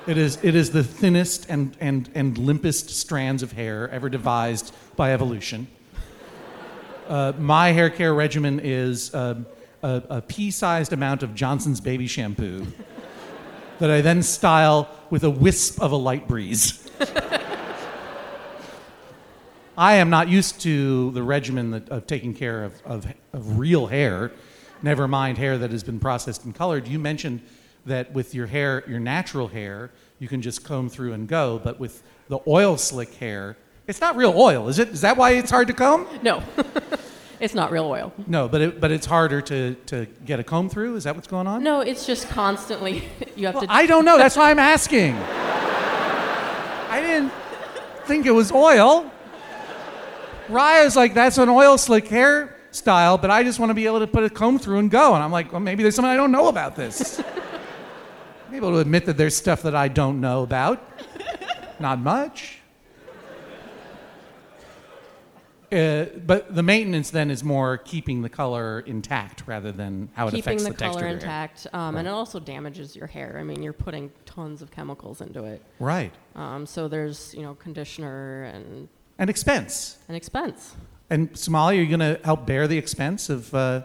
[0.09, 4.75] It is, it is the thinnest and, and, and limpest strands of hair ever devised
[4.97, 5.67] by evolution.
[7.07, 9.45] Uh, my hair care regimen is um,
[9.83, 12.67] a, a pea sized amount of Johnson's baby shampoo
[13.81, 16.91] that I then style with a wisp of a light breeze.
[19.77, 23.89] I am not used to the regimen that, of taking care of, of, of real
[23.89, 24.33] hair,
[24.83, 26.89] never mind hair that has been processed and colored.
[26.89, 27.43] You mentioned
[27.87, 31.79] that with your hair, your natural hair, you can just comb through and go, but
[31.79, 34.89] with the oil slick hair, it's not real oil, is it?
[34.89, 36.07] Is that why it's hard to comb?
[36.23, 36.43] No,
[37.41, 38.13] it's not real oil.
[38.27, 40.97] No, but, it, but it's harder to, to get a comb through?
[40.97, 41.63] Is that what's going on?
[41.63, 43.73] No, it's just constantly you have Well, to.
[43.73, 44.19] I don't know.
[44.19, 45.15] That's why I'm asking.
[46.91, 47.33] I didn't
[48.07, 49.11] think it was oil.
[50.49, 54.01] Raya's like, that's an oil slick hair style, but I just want to be able
[54.01, 55.15] to put a comb through and go.
[55.15, 57.23] And I'm like, well, maybe there's something I don't know about this.
[58.49, 60.83] I'm able to admit that there's stuff that I don't know about.
[61.79, 62.61] Not much.
[65.71, 70.31] Uh, but the maintenance then is more keeping the color intact rather than how it
[70.31, 71.45] keeping affects the, the, texture color of your hair.
[71.45, 73.37] intact, um, and it also damages your hair.
[73.39, 75.63] I mean, you're putting tons of chemicals into it.
[75.79, 76.15] Right.
[76.35, 79.99] Um, so there's you know conditioner and And expense.
[80.09, 80.75] an expense.
[81.11, 83.83] And Somalia, are you going to help bear the expense of uh,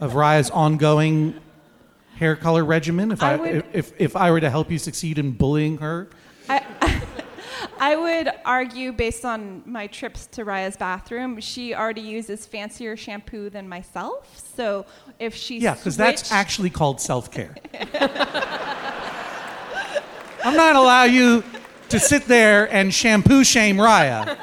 [0.00, 1.38] of Raya's ongoing
[2.16, 3.10] hair color regimen?
[3.12, 6.08] If I, I would- if if I were to help you succeed in bullying her,
[6.48, 6.64] I
[7.80, 13.50] I would argue, based on my trips to Raya's bathroom, she already uses fancier shampoo
[13.50, 14.38] than myself.
[14.56, 14.86] So
[15.18, 17.54] if she yeah, because that's actually called self care.
[20.44, 21.42] I'm not allow you
[21.88, 24.36] to sit there and shampoo shame Raya.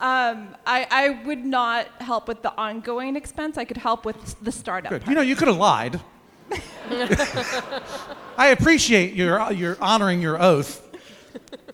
[0.00, 3.58] Um, I, I would not help with the ongoing expense.
[3.58, 4.90] I could help with the startup.
[4.90, 5.06] Good.
[5.08, 6.00] You know, you could have lied.
[8.38, 10.82] I appreciate your your honoring your oath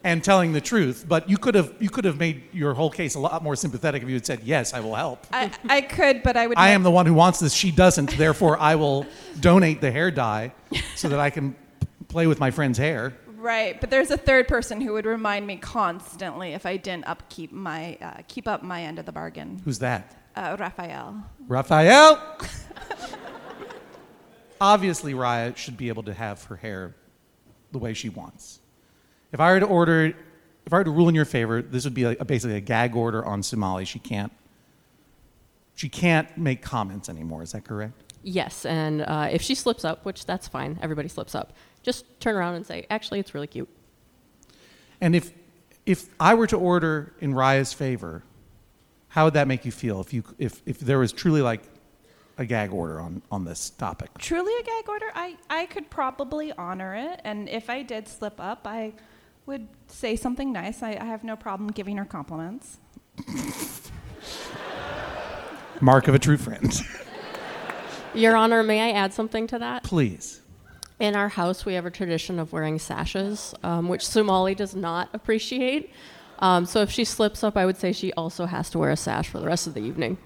[0.03, 3.15] and telling the truth, but you could have you could have made your whole case
[3.15, 5.27] a lot more sympathetic if you had said yes, I will help.
[5.33, 6.59] I, I could, but I would.
[6.59, 7.55] I am the one who wants this.
[7.55, 8.17] She doesn't.
[8.17, 9.07] Therefore, I will
[9.41, 10.53] donate the hair dye
[10.95, 11.55] so that I can
[12.09, 13.17] play with my friend's hair.
[13.45, 17.53] Right, but there's a third person who would remind me constantly if I didn't upkeep
[17.53, 19.61] my uh, keep up my end of the bargain.
[19.67, 20.17] Who's that?
[20.35, 21.23] Uh, Raphael.
[21.47, 22.39] Raphael.
[24.63, 26.95] Obviously, Raya should be able to have her hair
[27.71, 28.61] the way she wants.
[29.31, 30.15] If I were to order,
[30.65, 32.97] if I were to rule in your favor, this would be a, basically a gag
[32.97, 33.85] order on Somali.
[33.85, 34.33] She can't.
[35.75, 37.43] She can't make comments anymore.
[37.43, 38.15] Is that correct?
[38.23, 41.53] Yes, and uh, if she slips up, which that's fine, everybody slips up,
[41.85, 43.69] just turn around and say, actually, it's really cute.
[45.01, 45.33] And if
[45.87, 48.23] if I were to order in Raya's favor,
[49.09, 50.01] how would that make you feel?
[50.01, 51.63] If you if if there was truly like
[52.39, 54.09] a gag order on on this topic?
[54.19, 55.07] Truly a gag order?
[55.15, 58.95] I, I could probably honor it, and if I did slip up, I
[59.47, 60.83] would say something nice.
[60.83, 62.79] I, I have no problem giving her compliments.
[65.81, 66.73] Mark of a true friend.
[68.15, 69.83] Your Honor, may I add something to that?
[69.83, 70.41] Please.
[71.01, 75.09] In our house, we have a tradition of wearing sashes, um, which Somali does not
[75.13, 75.93] appreciate.
[76.39, 78.97] Um, so if she slips up, I would say she also has to wear a
[78.97, 80.19] sash for the rest of the evening.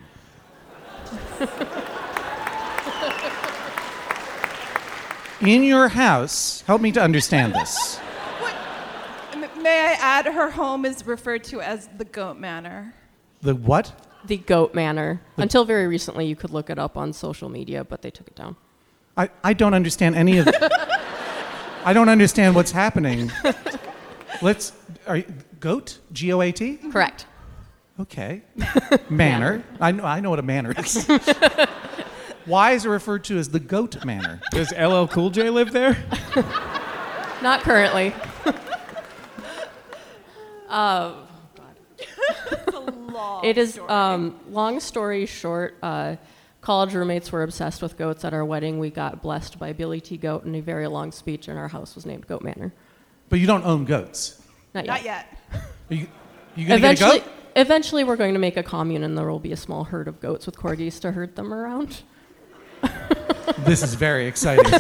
[5.41, 7.99] In your house, help me to understand this.
[9.33, 12.93] M- may I add, her home is referred to as the Goat Manor.
[13.41, 13.93] The what?
[14.27, 15.21] The goat manor.
[15.37, 18.35] Until very recently, you could look it up on social media, but they took it
[18.35, 18.57] down.
[19.19, 20.55] I, I don't understand any of it.
[21.85, 23.33] I don't understand what's happening.
[24.41, 24.73] Let's
[25.09, 25.25] are you,
[25.59, 25.99] goat?
[26.13, 26.77] G O A T?
[26.77, 27.27] Correct.
[27.99, 28.43] Okay.
[29.11, 29.65] Manor.
[29.81, 31.05] I know I know what a manor is.
[32.45, 34.41] Why is it referred to as the goat manor?
[34.53, 35.99] Does LL Cool J live there?
[37.43, 38.15] Not currently.
[43.43, 45.77] It is um, long story short.
[45.83, 46.17] Uh,
[46.61, 48.25] college roommates were obsessed with goats.
[48.25, 50.17] At our wedding, we got blessed by Billy T.
[50.17, 52.73] Goat, in a very long speech, and our house was named Goat Manor.
[53.29, 54.41] But you don't own goats.
[54.75, 54.93] Not yet.
[54.93, 55.39] Not yet.
[55.53, 56.07] Are you,
[56.55, 57.33] you gonna Eventually, get a goat?
[57.57, 60.21] eventually, we're going to make a commune, and there will be a small herd of
[60.21, 62.03] goats with corgis to herd them around.
[63.61, 64.65] This is very exciting.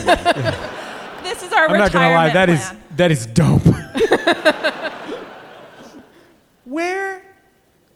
[1.22, 2.82] This is our I'm not gonna lie, retirement that is plan.
[2.96, 3.62] that is dope.
[6.64, 7.22] Where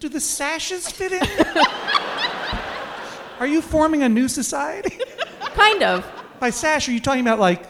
[0.00, 1.20] do the sashes fit in?
[3.42, 4.96] Are you forming a new society?
[5.40, 6.06] Kind of.
[6.38, 7.64] By sash, are you talking about like,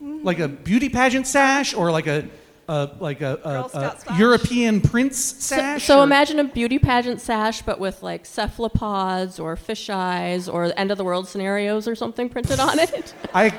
[0.00, 2.26] like a beauty pageant sash or like a,
[2.70, 3.78] a like a, a,
[4.12, 4.16] a?
[4.16, 5.84] European prince So, sash?
[5.84, 10.72] so or- imagine a beauty pageant sash, but with like cephalopods or fish eyes or
[10.78, 13.12] end of the world scenarios or something printed on it.
[13.34, 13.52] I,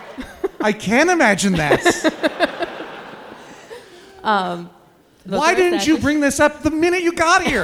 [0.59, 2.57] I can imagine that.
[4.23, 4.69] Um,
[5.25, 7.63] Those Why didn't you bring this up the minute you got here?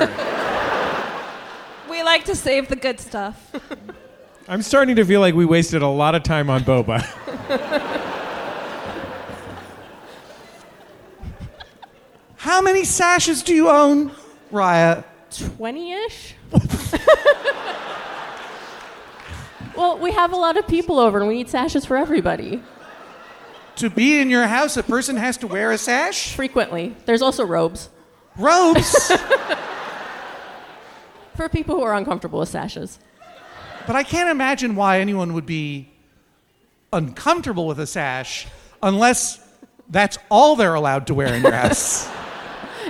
[1.89, 3.51] We like to save the good stuff.
[4.47, 7.01] I'm starting to feel like we wasted a lot of time on boba.
[12.37, 14.11] How many sashes do you own,
[14.51, 15.03] Raya?
[15.57, 16.35] 20 ish?
[19.75, 22.63] well, we have a lot of people over and we need sashes for everybody.
[23.77, 26.33] To be in your house, a person has to wear a sash?
[26.33, 26.95] Frequently.
[27.05, 27.89] There's also robes
[28.37, 29.11] Robes?
[31.37, 32.99] For people who are uncomfortable with sashes.
[33.85, 35.89] but I can't imagine why anyone would be
[36.91, 38.47] uncomfortable with a sash
[38.83, 39.39] unless
[39.89, 42.09] that's all they're allowed to wear in your house.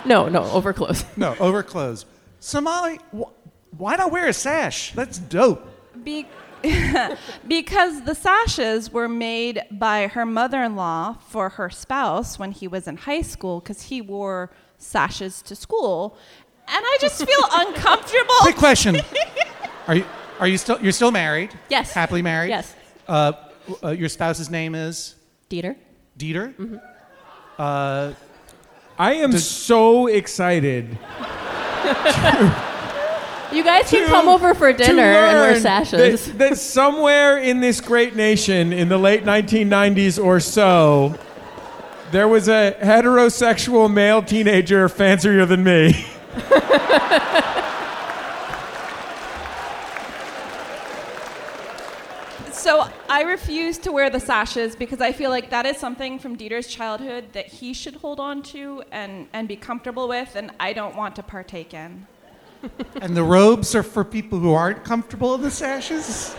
[0.06, 1.04] No, no, over clothes.
[1.18, 2.06] no, over clothes.
[2.40, 3.32] Somali, wh-
[3.78, 4.94] why not wear a sash?
[4.94, 5.68] That's dope.
[6.04, 6.28] Be-
[7.48, 12.96] because the sashes were made by her mother-in-law for her spouse when he was in
[12.96, 16.16] high school because he wore sashes to school
[16.68, 18.98] and i just feel uncomfortable Quick question:
[19.88, 20.06] Are you
[20.40, 21.52] are you still you're still married?
[21.70, 21.92] Yes.
[21.92, 22.50] Happily married.
[22.50, 22.76] Yes.
[23.08, 23.34] Uh,
[23.84, 25.16] uh, your spouse's name is
[25.50, 25.76] Dieter?
[26.18, 26.82] Dieter.
[27.58, 28.14] I
[29.14, 30.98] am so excited
[33.54, 36.26] You guys can come over for dinner and wear sashes.
[36.26, 41.18] That, that somewhere in this great nation in the late 1990s or so,
[42.12, 46.06] there was a heterosexual male teenager fancier than me.
[52.52, 56.20] so i I refuse to wear the sashes because I feel like that is something
[56.20, 60.52] from Dieter's childhood that he should hold on to and, and be comfortable with, and
[60.60, 62.06] I don't want to partake in.
[63.02, 66.36] And the robes are for people who aren't comfortable in the sashes?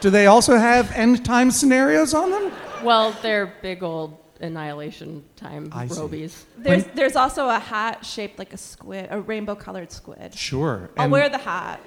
[0.00, 2.50] Do they also have end time scenarios on them?
[2.82, 6.00] Well, they're big old annihilation time I see.
[6.00, 6.44] robies.
[6.58, 10.34] There's, there's also a hat shaped like a squid, a rainbow colored squid.
[10.34, 10.90] Sure.
[10.96, 11.80] I'll And wear the hat.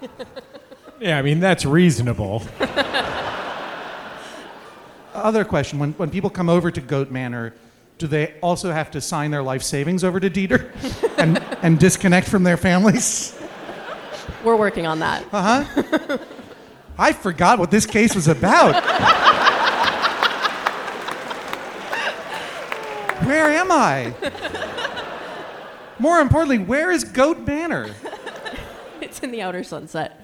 [1.00, 2.42] Yeah, I mean, that's reasonable.
[5.14, 7.54] other question when, when people come over to Goat Manor,
[7.96, 10.70] do they also have to sign their life savings over to Dieter
[11.18, 13.34] and, and disconnect from their families?
[14.44, 15.24] We're working on that.
[15.32, 16.18] Uh-huh.
[16.98, 18.74] I forgot what this case was about.
[23.24, 24.14] Where am I?
[25.98, 27.94] More importantly, where is Goat Manor?
[29.00, 30.18] It's in the outer sunset.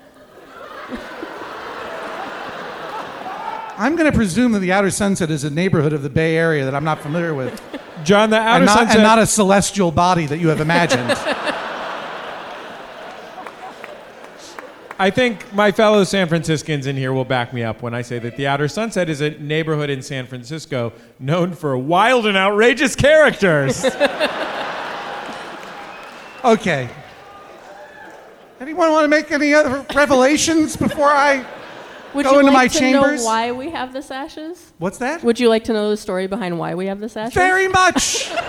[3.79, 6.65] I'm going to presume that the Outer Sunset is a neighborhood of the Bay Area
[6.65, 7.61] that I'm not familiar with,
[8.05, 8.97] John, the outer and not, sunset.
[8.97, 11.11] and not a celestial body that you have imagined.
[14.99, 18.19] I think my fellow San Franciscans in here will back me up when I say
[18.21, 22.97] that the Outer Sunset is a neighborhood in San Francisco known for wild and outrageous
[22.97, 23.85] characters.
[26.45, 26.89] Okay.
[28.61, 31.45] Anyone want to make any other revelations before I?
[32.15, 33.21] Would Go you into like my to chambers?
[33.21, 34.73] know why we have the sashes?
[34.79, 35.25] What's that?
[35.25, 37.35] Would you like to know the story behind why we have the sashes?
[37.35, 38.31] Very much.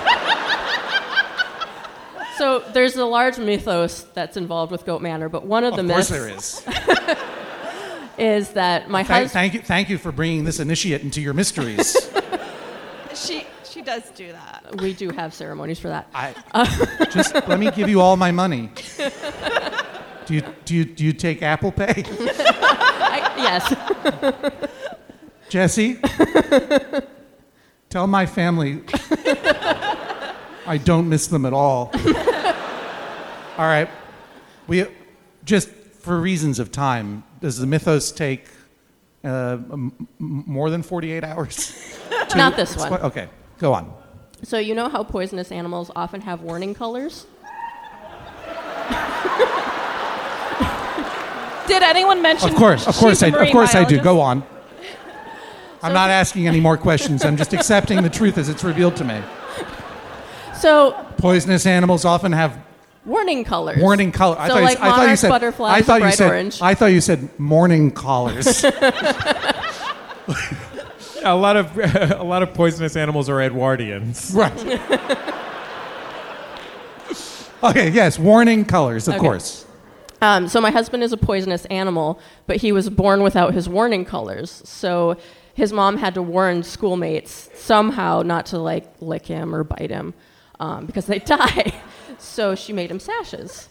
[2.38, 5.88] So there's a large mythos that's involved with Goat Manor, but one of the of
[5.88, 7.17] course myths there is.
[8.17, 9.32] is that my Thank, husband.
[9.32, 11.95] thank you, thank you for bringing this initiate into your mysteries.
[13.15, 14.80] She, she does do that.
[14.80, 16.08] We do have ceremonies for that.
[16.13, 18.69] I, uh, just let me give you all my money.
[20.28, 22.04] Do you, do you, do you take Apple Pay?
[22.06, 24.54] I, yes.
[25.50, 26.00] Jesse,
[27.89, 28.84] tell my family
[30.67, 31.91] I don't miss them at all.
[33.58, 33.89] All right.
[34.67, 34.86] We
[35.43, 38.46] just for reasons of time, does the mythos take
[39.24, 41.98] uh, m- m- more than 48 hours?
[42.36, 42.93] Not this one.
[42.93, 43.93] Okay, go on.
[44.43, 47.26] So you know how poisonous animals often have warning colors?
[51.67, 52.50] Did anyone mention?
[52.50, 54.00] Of course, of course, she's a I, of marine course I do.
[54.00, 54.43] Go on.
[55.84, 57.26] I'm not asking any more questions.
[57.26, 59.22] I'm just accepting the truth as it's revealed to me.
[60.60, 62.58] So Poisonous animals often have
[63.08, 63.80] warning colors.
[63.82, 64.38] warning color.
[64.38, 65.30] I So thought like you, I thought you monarch said.
[65.30, 66.30] butterflies I thought you bright said.
[66.30, 66.62] orange.
[66.62, 68.63] I thought you said morning collars.
[71.24, 71.76] a lot of
[72.20, 74.36] a lot of poisonous animals are Edwardians.
[74.36, 74.54] right.
[77.63, 77.89] okay.
[77.89, 78.20] Yes.
[78.20, 79.08] Warning colors.
[79.08, 79.22] Of Okay.
[79.24, 79.65] course.
[80.22, 84.04] Um, so my husband is a poisonous animal, but he was born without his warning
[84.04, 84.63] colors.
[84.65, 85.15] So
[85.54, 90.13] his mom had to warn schoolmates somehow not to like lick him or bite him
[90.60, 91.72] um, because they die.
[92.20, 93.70] So she made him sashes.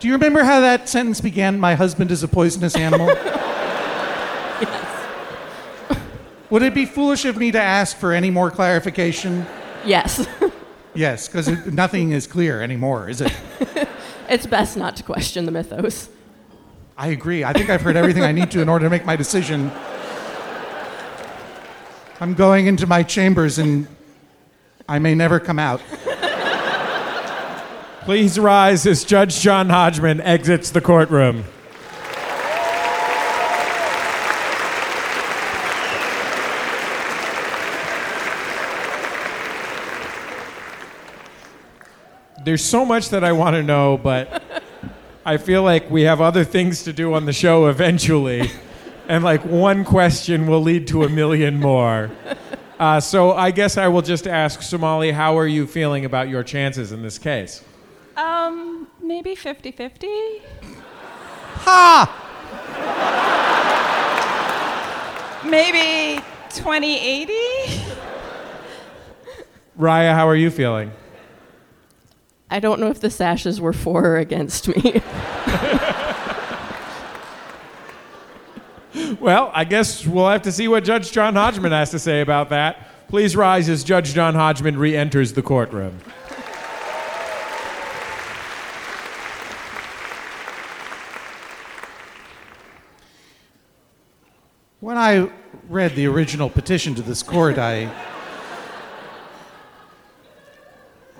[0.00, 1.60] Do you remember how that sentence began?
[1.60, 3.08] My husband is a poisonous animal.
[4.62, 5.98] Yes.
[6.50, 9.44] Would it be foolish of me to ask for any more clarification?
[9.84, 10.24] Yes,
[10.94, 13.34] Yes, because nothing is clear anymore, is it?
[14.28, 16.10] it's best not to question the mythos.
[16.98, 17.44] I agree.
[17.44, 19.72] I think I've heard everything I need to in order to make my decision.
[22.20, 23.86] I'm going into my chambers and
[24.88, 25.80] I may never come out.
[28.02, 31.44] Please rise as Judge John Hodgman exits the courtroom.
[42.44, 44.42] There's so much that I want to know, but
[45.24, 48.50] I feel like we have other things to do on the show eventually.
[49.06, 52.10] And like one question will lead to a million more.
[52.82, 56.42] Uh, so I guess I will just ask Somali, how are you feeling about your
[56.42, 57.62] chances in this case?
[58.16, 60.08] Um, maybe 50 50.
[61.58, 62.18] Ha!
[65.48, 67.32] Maybe 2080.
[69.78, 70.90] Raya, how are you feeling?
[72.50, 75.00] I don't know if the sashes were for or against me.
[79.18, 82.50] Well, I guess we'll have to see what Judge John Hodgman has to say about
[82.50, 83.08] that.
[83.08, 85.98] Please rise as Judge John Hodgman re enters the courtroom.
[94.80, 95.30] When I
[95.68, 97.90] read the original petition to this court, I.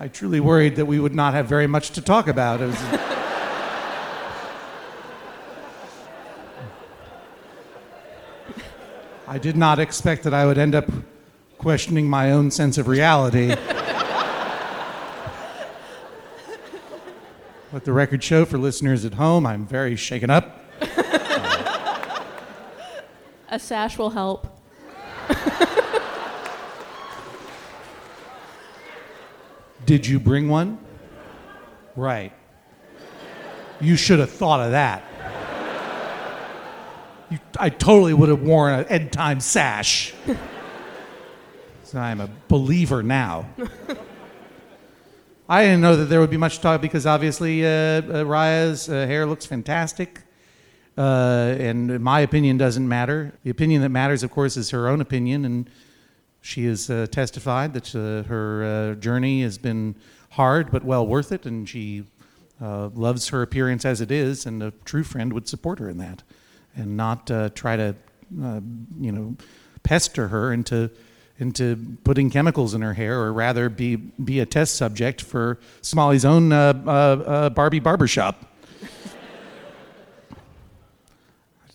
[0.01, 2.61] I truly worried that we would not have very much to talk about.
[2.61, 2.83] It was,
[9.27, 10.91] I did not expect that I would end up
[11.59, 13.55] questioning my own sense of reality.
[17.73, 20.59] Let the record show for listeners at home, I'm very shaken up.
[23.49, 24.49] A sash will help.
[29.85, 30.79] Did you bring one?
[31.97, 32.33] Right.
[33.81, 35.05] You should have thought of that.
[37.33, 40.13] You, I totally would have worn an end time sash.
[41.85, 43.49] so I'm a believer now.
[45.49, 49.07] I didn't know that there would be much talk because obviously uh, uh, Raya's uh,
[49.07, 50.21] hair looks fantastic.
[50.99, 53.33] Uh, and my opinion doesn't matter.
[53.45, 55.47] The opinion that matters, of course, is her own opinion.
[55.47, 55.71] And
[56.43, 59.97] she has uh, testified that uh, her uh, journey has been
[60.33, 62.05] hard but well worth it, and she
[62.61, 65.97] uh, loves her appearance as it is, and a true friend would support her in
[65.97, 66.23] that,
[66.77, 67.95] and not uh, try to,
[68.43, 68.61] uh,
[69.01, 69.37] you know,
[69.83, 70.91] pester her into
[71.39, 76.25] into putting chemicals in her hair, or rather be be a test subject for Smalley's
[76.25, 78.45] own uh, uh, uh, Barbie barbershop.
[80.33, 80.37] I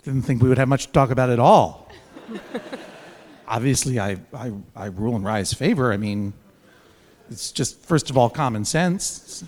[0.04, 1.88] didn't think we would have much to talk about at all
[3.48, 5.92] obviously I, I, I rule in Raya's favor.
[5.92, 6.32] I mean,
[7.30, 9.44] it's just, first of all, common sense.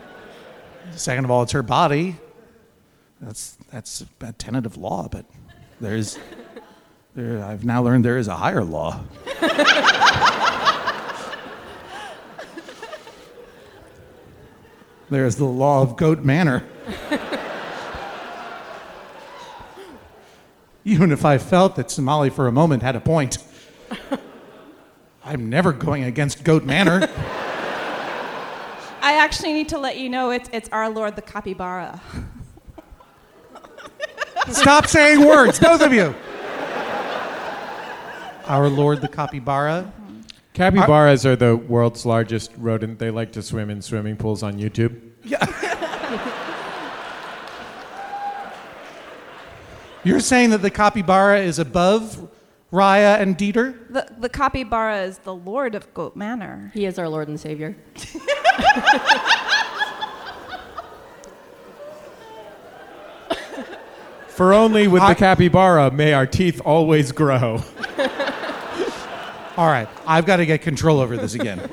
[0.92, 2.16] Second of all, it's her body.
[3.20, 5.26] That's, that's a tentative law, but
[5.80, 6.18] there's,
[7.14, 9.00] there, I've now learned there is a higher law.
[15.10, 16.62] There's the law of Goat Manor.
[20.84, 23.38] Even if I felt that Somali for a moment had a point,
[25.24, 27.00] I'm never going against Goat Manor.
[29.02, 32.00] I actually need to let you know it's, it's our Lord the Capybara.
[34.52, 36.14] Stop saying words, both of you.
[38.46, 39.92] Our Lord the Capybara.
[40.54, 42.98] Capybaras are the world's largest rodent.
[42.98, 45.00] They like to swim in swimming pools on YouTube.
[45.24, 45.46] Yeah.
[50.02, 52.30] You're saying that the capybara is above
[52.72, 53.76] Raya and Dieter?
[53.92, 56.70] The, the Capybara is the Lord of Goat Manor.
[56.72, 57.76] He is our Lord and Savior.
[64.40, 67.62] For only with I- the capybara may our teeth always grow.
[69.58, 71.68] All right, I've got to get control over this again.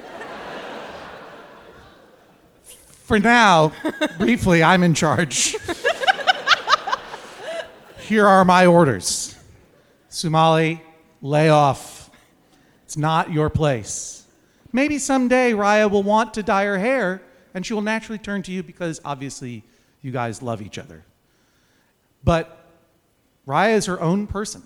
[3.05, 3.71] For now,
[4.17, 5.55] briefly, I'm in charge.
[7.99, 9.37] Here are my orders
[10.11, 10.81] Sumali,
[11.21, 12.09] lay off.
[12.83, 14.25] It's not your place.
[14.73, 17.21] Maybe someday Raya will want to dye her hair
[17.53, 19.63] and she will naturally turn to you because obviously
[20.01, 21.05] you guys love each other.
[22.23, 22.65] But
[23.47, 24.63] Raya is her own person.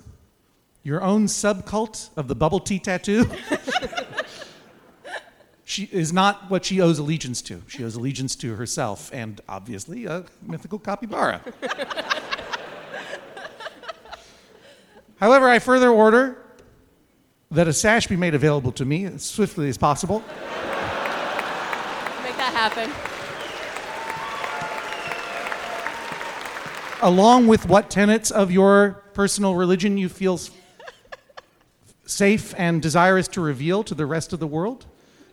[0.83, 3.29] Your own subcult of the bubble tea tattoo.
[5.71, 7.63] She is not what she owes allegiance to.
[7.69, 11.39] She owes allegiance to herself and obviously a mythical capybara.
[15.15, 16.43] However i further order
[17.51, 20.19] that a sash be made available to me as swiftly as possible.
[20.19, 20.27] Make
[22.35, 23.10] that happen.
[27.01, 30.39] Along with what tenets of your personal religion you feel
[32.05, 34.85] safe and desirous to reveal to the rest of the world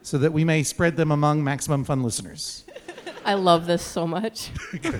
[0.02, 2.64] so that we may spread them among maximum fun listeners.
[3.24, 4.50] I love this so much.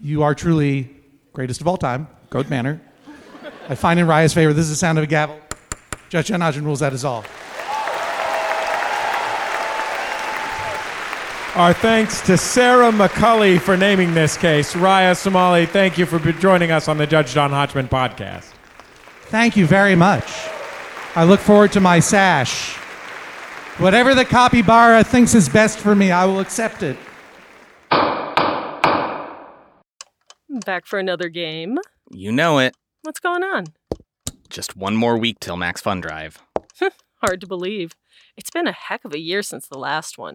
[0.00, 0.90] you are truly
[1.32, 2.80] greatest of all time goat manor.
[3.68, 5.40] I find in raya's favor this is the sound of a gavel.
[6.08, 7.24] Judge Hodgman rules that is all
[11.56, 14.72] Our thanks to Sarah McCulley for naming this case.
[14.74, 18.52] Raya Somali, thank you for joining us on the Judge John Hodgman podcast.
[19.26, 20.24] thank you very much
[21.14, 22.74] i look forward to my sash
[23.78, 26.96] whatever the capybara thinks is best for me i will accept it
[30.66, 31.78] Back for another game.
[32.10, 32.74] You know it.
[33.02, 33.66] What's going on?
[34.48, 36.42] Just one more week till Max Fun Drive.
[37.22, 37.92] Hard to believe.
[38.36, 40.34] It's been a heck of a year since the last one.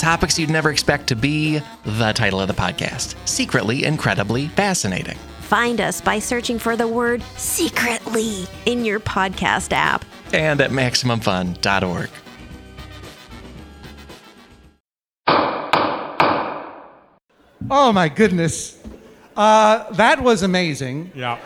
[0.00, 5.18] Topics you'd never expect to be the title of the podcast Secretly Incredibly Fascinating.
[5.40, 10.06] Find us by searching for the word secretly in your podcast app.
[10.32, 12.08] And at MaximumFun.org.
[17.70, 18.82] Oh my goodness.
[19.36, 21.12] Uh, that was amazing.
[21.14, 21.38] Yeah.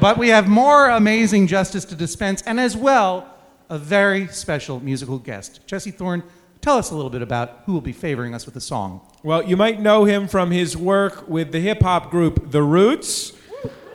[0.00, 3.32] But we have more amazing justice to dispense, and as well,
[3.70, 5.60] a very special musical guest.
[5.64, 6.24] Jesse Thorn,
[6.60, 9.00] tell us a little bit about who will be favoring us with a song.
[9.22, 13.32] Well, you might know him from his work with the hip hop group The Roots.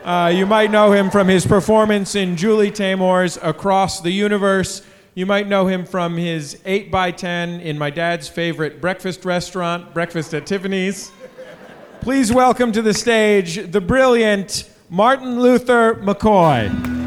[0.03, 4.82] Uh, you might know him from his performance in Julie Taymor's Across the Universe.
[5.16, 10.45] You might know him from his 8x10 in my dad's favorite breakfast restaurant, Breakfast at
[10.45, 11.11] Tiffany's.
[12.01, 17.03] Please welcome to the stage the brilliant Martin Luther McCoy.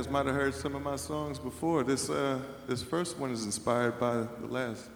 [0.00, 1.84] Guys might have heard some of my songs before.
[1.84, 4.88] This, uh, this first one is inspired by the last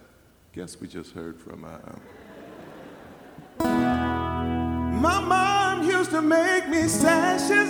[0.51, 1.63] guest we just heard from.
[1.63, 1.77] Uh,
[4.99, 7.69] my mom used to make me sashes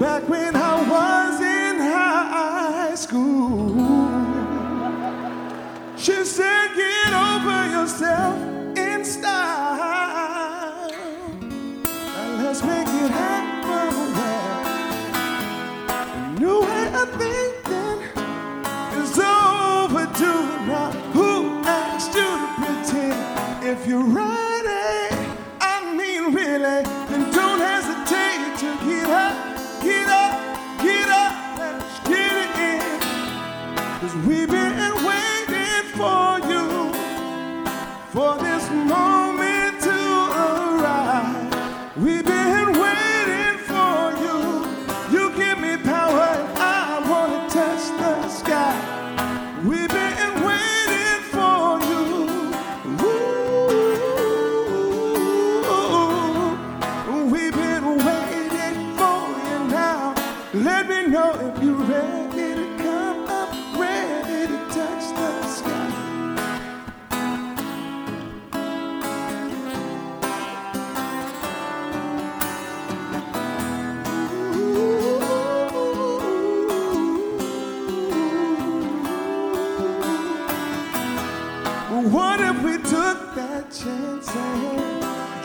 [0.00, 3.76] back when I was in high school.
[5.96, 8.36] She said, get over yourself
[8.76, 10.90] in style.
[11.84, 13.51] Now let's make it happen.
[17.04, 18.02] Way of thinking
[19.02, 20.90] is overdue now.
[21.12, 23.64] Who asked you to pretend?
[23.64, 24.31] If you're ready,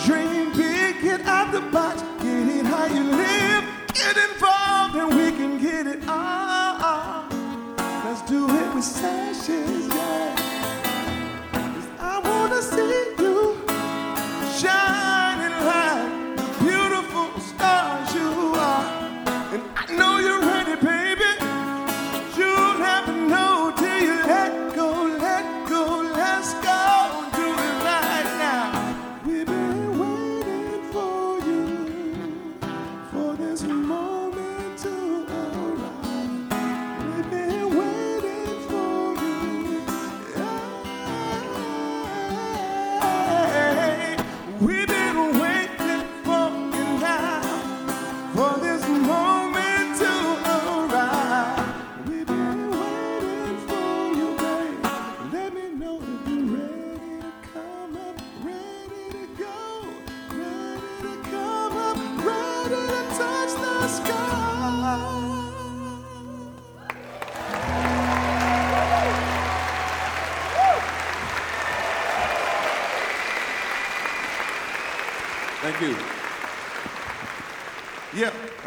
[0.05, 3.26] dream big, get out the box, get it how you live,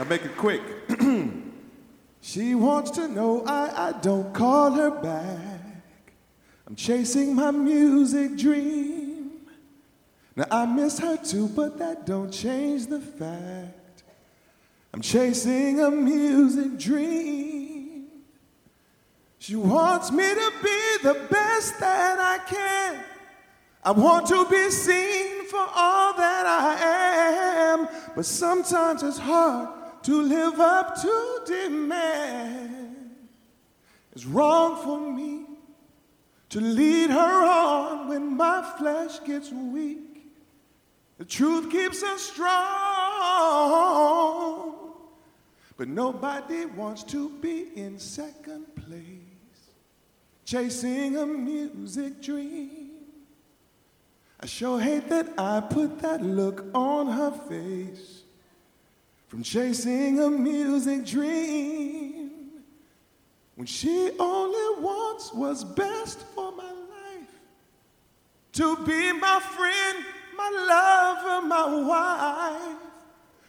[0.01, 0.62] I make it quick.
[2.22, 6.14] she wants to know I, I don't call her back.
[6.66, 9.42] I'm chasing my music dream.
[10.34, 14.05] Now I miss her too, but that don't change the fact.
[14.94, 18.07] I'm chasing a music dream.
[19.38, 23.05] She wants me to be the best that I can.
[23.84, 30.22] I want to be seen for all that I am, but sometimes it's hard to
[30.22, 33.16] live up to demand.
[34.12, 35.46] It's wrong for me
[36.51, 40.26] to lead her on when my flesh gets weak.
[41.18, 42.48] The truth keeps us strong,
[45.76, 49.70] but nobody wants to be in second place,
[50.44, 52.90] chasing a music dream.
[54.40, 58.20] I sure hate that I put that look on her face
[59.31, 62.33] from chasing a music dream
[63.55, 67.31] when she only wants what's best for my life
[68.53, 70.05] to be my friend,
[70.37, 72.78] my lover, my wife.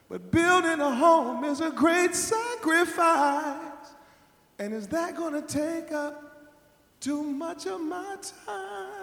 [0.07, 3.57] But building a home is a great sacrifice.
[4.59, 6.53] And is that gonna take up
[6.99, 9.01] too much of my time?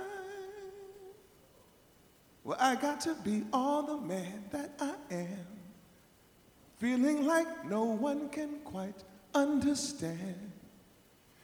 [2.45, 5.58] Well, I got to be all the man that I am,
[6.79, 9.03] feeling like no one can quite
[9.35, 10.53] understand.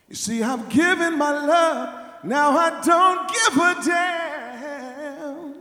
[0.08, 5.54] You see, I've given my love, now I don't give a damn.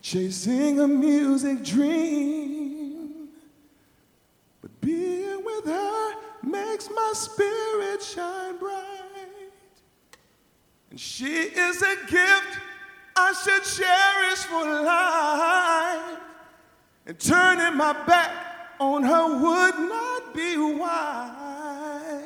[0.00, 3.28] Chasing a music dream,
[4.60, 8.88] but being with her makes my spirit shine bright.
[10.90, 12.58] And she is a gift
[13.16, 16.18] I should cherish for life.
[17.06, 18.51] And turning my back
[18.82, 22.18] on her would not be wise.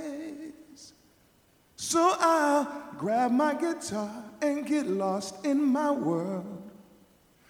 [1.77, 2.67] So I'll
[2.99, 6.71] grab my guitar and get lost in my world.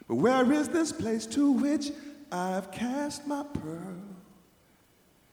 [0.09, 1.93] But where is this place to which
[2.33, 4.03] I've cast my pearl?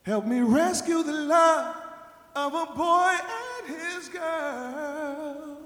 [0.02, 1.76] Help me rescue the love
[2.36, 5.58] of a boy and his girl.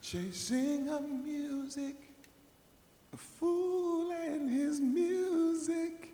[0.00, 1.96] Chasing a music,
[3.12, 6.11] a fool and his music.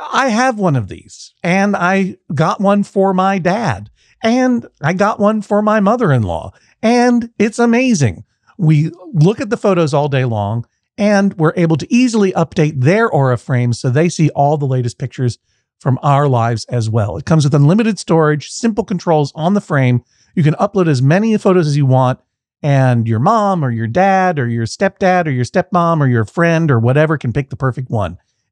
[0.00, 3.90] I have one of these and I got one for my dad.
[4.22, 6.52] And I got one for my mother in law.
[6.82, 8.24] And it's amazing.
[8.56, 13.08] We look at the photos all day long and we're able to easily update their
[13.08, 15.38] aura frames so they see all the latest pictures
[15.78, 17.16] from our lives as well.
[17.16, 20.02] It comes with unlimited storage, simple controls on the frame.
[20.34, 22.18] You can upload as many photos as you want,
[22.62, 26.70] and your mom or your dad or your stepdad or your stepmom or your friend
[26.70, 28.18] or whatever can pick the perfect one.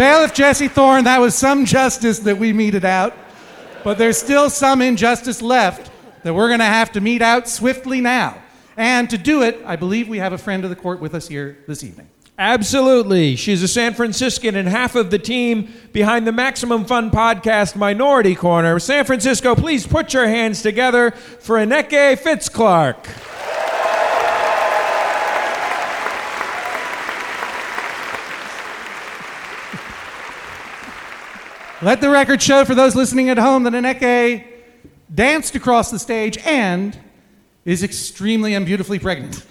[0.00, 3.14] Bailiff Jesse Thorn, that was some justice that we meted out,
[3.84, 5.90] but there's still some injustice left
[6.22, 8.42] that we're going to have to mete out swiftly now.
[8.78, 11.28] And to do it, I believe we have a friend of the court with us
[11.28, 12.08] here this evening.
[12.38, 13.36] Absolutely.
[13.36, 18.34] She's a San Franciscan and half of the team behind the Maximum Fun podcast Minority
[18.34, 18.80] Korner.
[18.80, 23.04] San Francisco, please put your hands together for Aneke Fitzclark.
[31.82, 34.44] Let the record show for those listening at home that Aneke
[35.14, 36.94] danced across the stage and
[37.64, 39.46] is extremely and beautifully pregnant.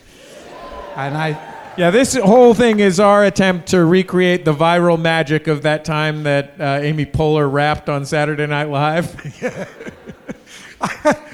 [0.96, 5.64] And I, Yeah, this whole thing is our attempt to recreate the viral magic of
[5.64, 9.16] that time that uh, Amy Poehler rapped on Saturday Night Live.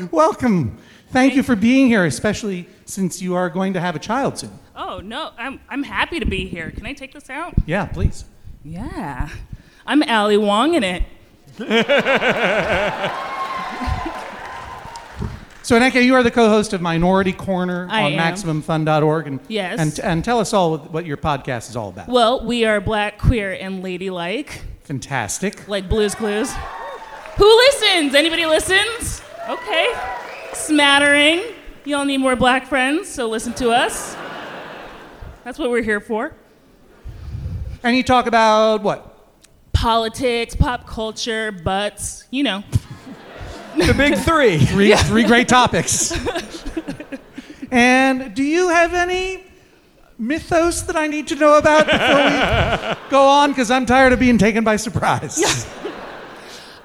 [0.12, 0.78] welcome.
[1.10, 4.58] Thank you for being here, especially since you are going to have a child soon.
[4.78, 6.72] Oh, no, I'm, I'm happy to be here.
[6.72, 7.54] Can I take this out?
[7.66, 8.24] Yeah, please.
[8.64, 9.28] Yeah.
[9.86, 11.04] I'm Ali Wong in it.
[15.64, 18.20] So, Aneke, you are the co-host of Minority Korner I on am.
[18.36, 19.80] MaximumFun.org, and Yes.
[19.80, 22.08] and and tell us all what your podcast is all about.
[22.08, 25.68] Well, we are black, queer, and ladylike, Fantastic.
[25.68, 26.54] like Blue's Clues.
[27.38, 28.14] Who listens?
[28.14, 29.24] Anybody listens?
[29.50, 29.92] Okay.
[30.54, 31.42] Smattering.
[31.84, 34.16] Y'all need more black friends, so listen to us.
[35.44, 36.34] That's what we're here for.
[37.84, 39.15] And you talk about what?
[39.76, 42.64] Politics, pop culture, butts, you know.
[43.78, 44.58] the big three.
[44.58, 46.14] Three, three great topics.
[47.72, 49.44] and do you have any
[50.18, 52.16] mythos that I need to know about before
[53.04, 53.52] we go on?
[53.52, 55.40] Because I'm tired of being taken by surprise.
[55.40, 55.92] Yeah.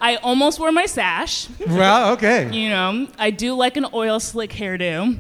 [0.01, 1.49] I almost wore my sash.
[1.69, 2.51] well, okay.
[2.53, 5.17] You know, I do like an oil slick hairdo.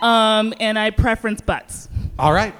[0.00, 1.88] Um, and I preference butts.
[2.18, 2.54] All right.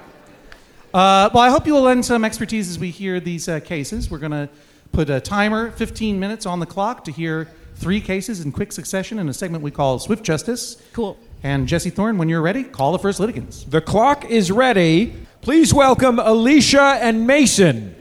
[0.93, 4.09] Uh, well, I hope you will lend some expertise as we hear these uh, cases.
[4.09, 4.47] We're going to
[4.93, 9.19] put a timer, 15 minutes on the clock, to hear three cases in quick succession
[9.19, 10.81] in a segment we call Swift Justice.
[10.93, 11.17] Cool.
[11.43, 13.65] And Jesse Thorn, when you're ready, call the first litigants.
[13.65, 15.13] The clock is ready.
[15.41, 17.93] Please welcome Alicia and Mason.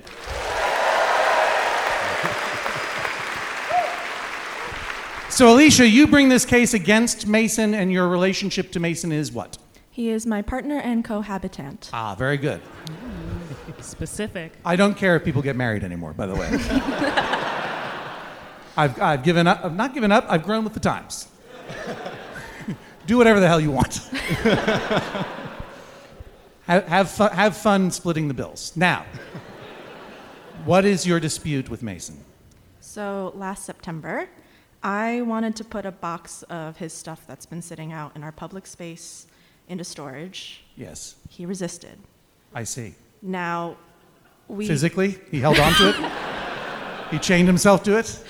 [5.29, 9.59] So, Alicia, you bring this case against Mason, and your relationship to Mason is what?
[9.97, 11.89] He is my partner and cohabitant.
[11.91, 12.61] Ah, very good.
[13.81, 14.53] Specific.
[14.63, 16.49] I don't care if people get married anymore, by the way.
[18.77, 19.65] I've, I've given up.
[19.65, 20.27] I've not given up.
[20.29, 21.29] I've grown with the times.
[23.07, 23.97] Do whatever the hell you want.
[26.67, 28.77] have, have, fun, have fun splitting the bills.
[28.77, 29.07] Now,
[30.67, 32.23] what is your dispute with Mason?
[32.81, 34.29] So last September,
[34.83, 38.33] I wanted to put a box of his stuff that's been sitting out in our
[38.33, 39.27] public space
[39.69, 40.63] into storage.
[40.77, 41.99] Yes, He resisted.
[42.55, 42.95] I see.
[43.23, 43.77] Now,
[44.49, 44.67] we.
[44.67, 46.13] Physically, he held on to it.
[47.11, 48.23] he chained himself to it.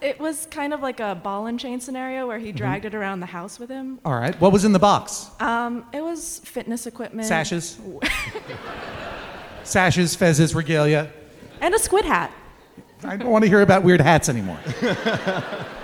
[0.00, 2.46] It was kind of like a ball and chain scenario where Mm-hmm.
[2.46, 3.98] he dragged it around the house with him.
[4.04, 4.38] All right.
[4.40, 5.28] What was in the box?
[5.40, 7.28] Um, it was fitness equipment.
[7.28, 7.78] Sashes.
[9.64, 11.12] Sashes, fezzes, regalia.
[11.60, 12.32] And a squid hat.
[13.04, 14.58] I don't want to hear about weird hats anymore.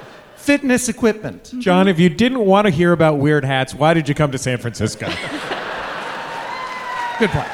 [0.46, 1.52] Fitness equipment.
[1.58, 4.38] John, if you didn't want to hear about weird hats, why did you come to
[4.38, 5.06] San Francisco?
[7.18, 7.48] Good point.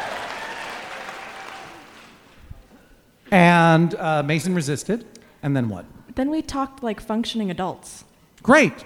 [3.31, 5.07] And uh, Mason resisted.
[5.43, 5.87] And then what?
[6.17, 8.05] Then we talked like functioning adults.
[8.43, 8.85] Great.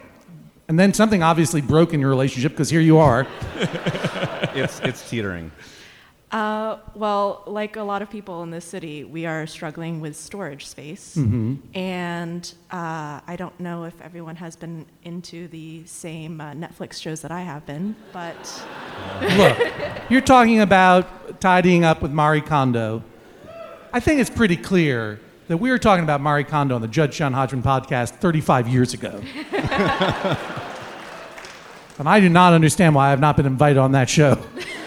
[0.68, 3.26] And then something obviously broke in your relationship because here you are.
[4.54, 5.50] it's, it's teetering.
[6.32, 10.66] Uh, well, like a lot of people in this city, we are struggling with storage
[10.66, 11.14] space.
[11.16, 11.58] Mhm.
[11.74, 17.20] And uh, I don't know if everyone has been into the same uh, Netflix shows
[17.22, 18.64] that I have been, but
[19.36, 19.56] Look,
[20.10, 23.02] you're talking about tidying up with Marie Kondo
[23.92, 25.18] I think it's pretty clear
[25.48, 28.92] that we were talking about Marie Kondo on the Judge John Hodgman podcast 35 years
[28.92, 29.22] ago.
[31.98, 34.38] and I do not understand why I have not been invited on that show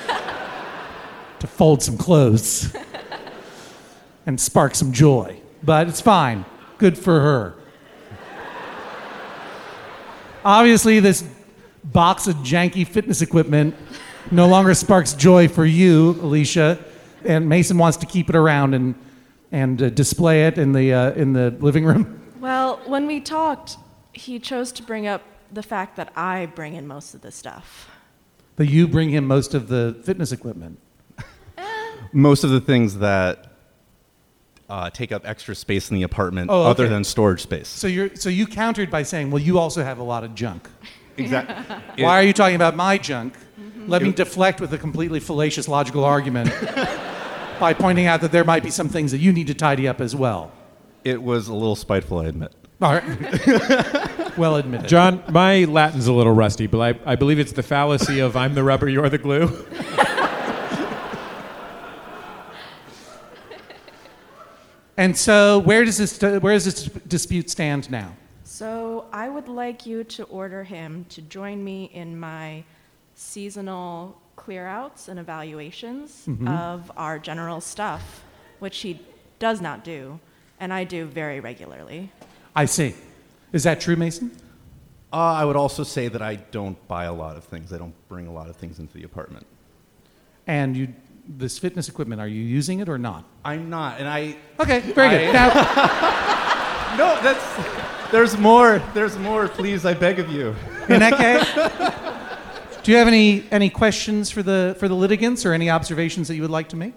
[1.40, 2.76] to fold some clothes
[4.26, 5.40] and spark some joy.
[5.64, 6.46] But it's fine.
[6.78, 7.56] Good for her.
[10.46, 11.24] Obviously, this
[11.84, 13.76] box of janky fitness equipment
[14.32, 16.80] no longer sparks joy for you, Alicia,
[17.26, 18.96] and Mason wants to keep it around and
[19.52, 22.22] and uh, display it in the uh, in the living room.
[22.40, 23.78] Well, when we talked,
[24.14, 27.90] he chose to bring up the fact that I bring in most of the stuff.
[28.56, 30.80] That you bring him most of the fitness equipment.
[32.12, 33.53] Most of the things that
[34.70, 36.93] uh, take up extra space in the apartment, Oh, other okay.
[36.93, 37.68] than storage space.
[37.68, 40.70] So you're so you countered by saying, "Well, you also have a lot of junk."
[41.18, 41.76] Exactly.
[42.03, 43.34] Why are you talking about my junk?
[43.60, 43.89] Mm-hmm.
[43.89, 46.49] Let me deflect with a completely fallacious logical argument
[47.60, 49.99] by pointing out that there might be some things that you need to tidy up
[49.99, 50.51] as well.
[51.03, 52.53] It was a little spiteful, I admit.
[52.82, 54.38] All right.
[54.38, 54.88] well admitted.
[54.88, 58.55] John, my Latin's a little rusty, but I, I believe it's the fallacy of I'm
[58.55, 59.47] the rubber, you're the glue.
[65.00, 68.12] And so, where does this where does this dispute stand now?
[68.43, 72.66] So I would like you to order him to join me in my
[73.16, 76.50] seasonal clearouts and evaluations Mhm.
[76.50, 78.24] of our general stuff,
[78.60, 79.00] which he
[79.39, 80.20] does not do,
[80.60, 82.12] and I do very regularly.
[82.54, 82.93] I see.
[83.54, 84.32] Is that true, Mason?
[85.14, 87.72] Uh, I would also say that I don't buy a lot of things.
[87.72, 89.45] I don't bring a lot of things into the apartment.
[90.45, 90.89] And you,
[91.30, 93.24] this fitness equipment, are you using it or not?
[93.46, 94.36] I'm not, and I.
[94.60, 95.34] Okay, very good.
[95.34, 95.48] Now,
[96.98, 98.12] no, that's.
[98.12, 98.82] There's more.
[98.96, 99.48] There's more.
[99.48, 100.56] Please, I beg of you.
[100.90, 105.54] in that case, do you have any any questions for the for the litigants or
[105.54, 106.96] any observations that you would like to make?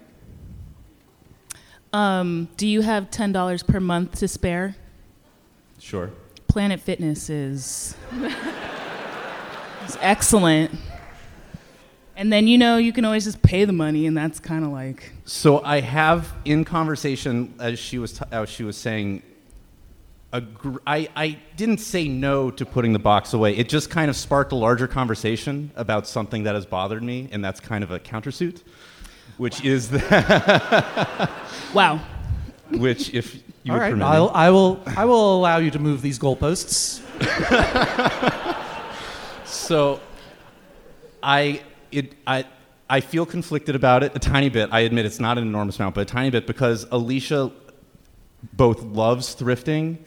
[1.93, 4.74] Um, do you have ten dollars per month to spare?
[5.78, 6.11] Sure.
[6.47, 7.97] Planet Fitness is,
[9.87, 10.70] is excellent.
[12.22, 14.70] And then you know you can always just pay the money, and that's kind of
[14.70, 19.24] like So I have in conversation as she was t- as she was saying.
[20.32, 23.56] Agr- I, I didn't say no to putting the box away.
[23.56, 27.44] It just kind of sparked a larger conversation about something that has bothered me, and
[27.44, 28.62] that's kind of a countersuit,
[29.36, 31.28] which is that.
[31.74, 32.00] wow.
[32.70, 34.30] Which, if you All would right, permit I'll.
[34.32, 37.00] I will I will allow you to move these goalposts.
[39.44, 40.00] So,
[41.22, 41.62] I
[41.93, 42.45] it I
[42.90, 44.70] I feel conflicted about it a tiny bit.
[44.72, 47.51] I admit it's not an enormous amount, but a tiny bit because Alicia
[48.53, 49.99] both loves thrifting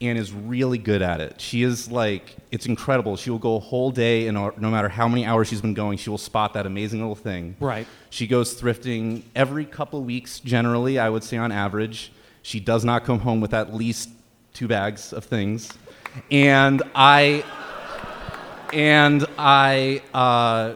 [0.00, 1.40] and is really good at it.
[1.40, 3.16] She is like it's incredible.
[3.16, 5.98] She will go a whole day and no matter how many hours she's been going,
[5.98, 7.56] she will spot that amazing little thing.
[7.60, 7.86] Right.
[8.10, 12.12] She goes thrifting every couple weeks generally, I would say on average.
[12.42, 14.10] She does not come home with at least
[14.52, 15.72] two bags of things.
[16.30, 17.44] And I
[18.72, 20.74] and I, uh,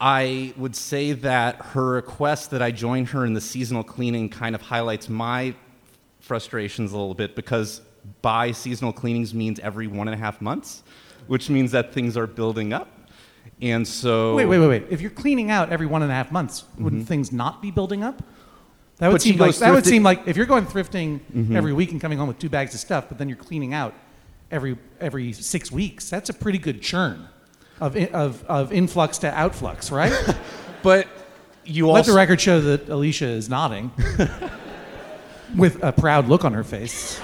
[0.00, 4.54] I would say that her request that I join her in the seasonal cleaning kind
[4.54, 5.54] of highlights my
[6.20, 7.80] frustrations a little bit because
[8.22, 10.82] by seasonal cleanings means every one and a half months,
[11.26, 12.88] which means that things are building up.
[13.60, 14.36] And so.
[14.36, 14.84] Wait, wait, wait, wait.
[14.88, 18.04] If you're cleaning out every one and a half months, wouldn't things not be building
[18.04, 18.22] up?
[18.98, 21.54] That would But seem like that would seem like if you're going thrifting Mhm.
[21.54, 23.94] every week and coming home with two bags of stuff, but then you're cleaning out
[24.50, 26.10] every every six weeks.
[26.10, 27.28] That's a pretty good churn
[27.80, 30.12] of of of influx to outflux, right?
[30.82, 31.06] but
[31.64, 33.90] you let also- the record show that Alicia is nodding
[35.56, 37.20] with a proud look on her face.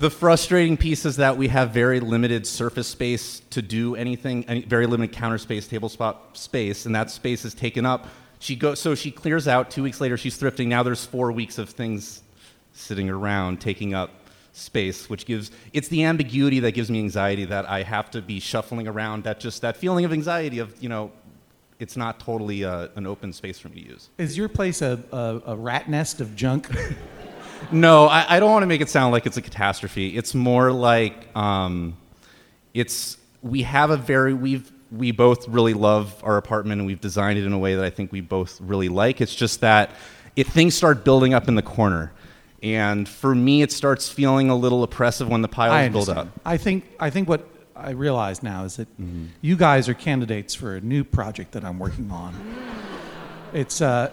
[0.00, 4.62] The frustrating piece is that we have very limited surface space to do anything, any,
[4.62, 8.08] very limited counter space, table spot space, and that space is taken up.
[8.38, 9.70] She goes, so she clears out.
[9.70, 10.68] Two weeks later, she's thrifting.
[10.68, 12.22] Now there's four weeks of things
[12.72, 14.10] sitting around, taking up
[14.60, 18.40] space, which gives it's the ambiguity that gives me anxiety that I have to be
[18.40, 19.24] shuffling around.
[19.24, 21.12] That just that feeling of anxiety of you know,
[21.78, 24.10] it's not totally uh, an open space for me to use.
[24.18, 26.68] Is your place a, a, a rat nest of junk?
[27.72, 30.16] No, I, I don't want to make it sound like it's a catastrophe.
[30.16, 31.96] It's more like um,
[32.74, 37.38] it's we have a very we've we both really love our apartment and we've designed
[37.38, 39.20] it in a way that I think we both really like.
[39.20, 39.90] It's just that
[40.34, 42.12] it things start building up in the corner,
[42.62, 46.28] and for me, it starts feeling a little oppressive when the piles build up.
[46.44, 49.26] I think I think what I realize now is that Mm-hmm.
[49.40, 52.34] you guys are candidates for a new project that I'm working on.
[53.54, 54.10] It's uh,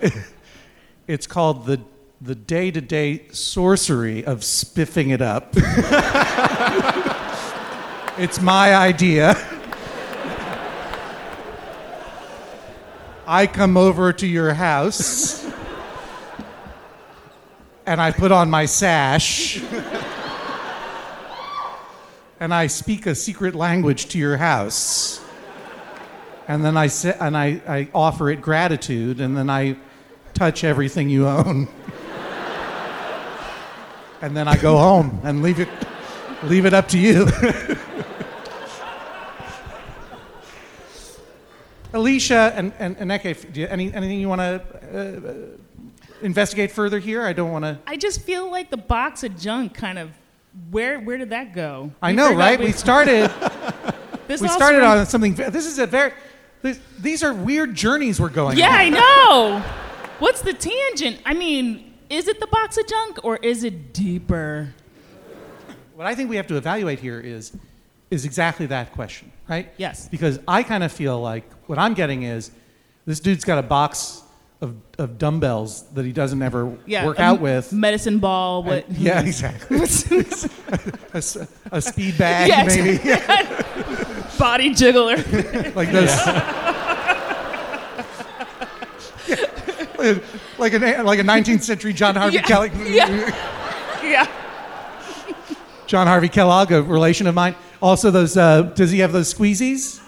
[1.08, 1.82] it's called the
[2.22, 5.50] the day to day sorcery of spiffing it up.
[8.18, 9.36] it's my idea.
[13.28, 15.46] I come over to your house
[17.88, 19.62] and I put on my sash.
[22.40, 25.22] and I speak a secret language to your house.
[26.50, 29.78] And then I sit and I, I offer it gratitude, and then I
[30.34, 31.70] touch everything you own.
[34.22, 35.70] and then I go home and leave it
[36.44, 37.28] leave it up to you.
[41.94, 44.62] Alicia and, and, and Eke, do you, any, anything you want to
[44.94, 45.58] uh,
[46.22, 47.24] investigate further here?
[47.26, 47.78] I don't want to.
[47.88, 50.12] I just feel like the box of junk kind of.
[50.72, 51.92] Where where did that go?
[52.02, 52.60] I know, right?
[52.60, 53.32] We started.
[54.28, 55.36] This we started on something.
[55.36, 56.12] This is a very.
[56.62, 58.74] This, these are weird journeys we're going Yeah, on.
[58.76, 59.60] I know.
[60.20, 61.22] What's the tangent?
[61.26, 64.74] I mean, is it the box of junk or is it deeper?
[65.96, 67.56] What I think we have to evaluate here is,
[68.12, 69.72] is exactly that question, right?
[69.78, 70.10] Yes.
[70.10, 72.52] Because I kind of feel like what I'm getting is,
[73.06, 74.24] this dude's got a box
[74.62, 77.72] of, of dumbbells that he doesn't ever Yeah, work a out with.
[77.72, 78.64] medicine ball.
[78.64, 78.88] What?
[78.88, 79.78] And- yeah, exactly.
[81.72, 82.98] A speed bag, maybe.
[84.40, 85.18] Body jiggler.
[85.76, 86.16] like those.
[90.58, 92.72] like a like a 19th century John Harvey Yeah, Kellogg.
[92.88, 94.02] yeah.
[94.04, 94.28] yeah.
[95.88, 97.56] John Harvey Kellogg, a relation of mine.
[97.82, 100.02] Also, those uh, does he have those squeezies?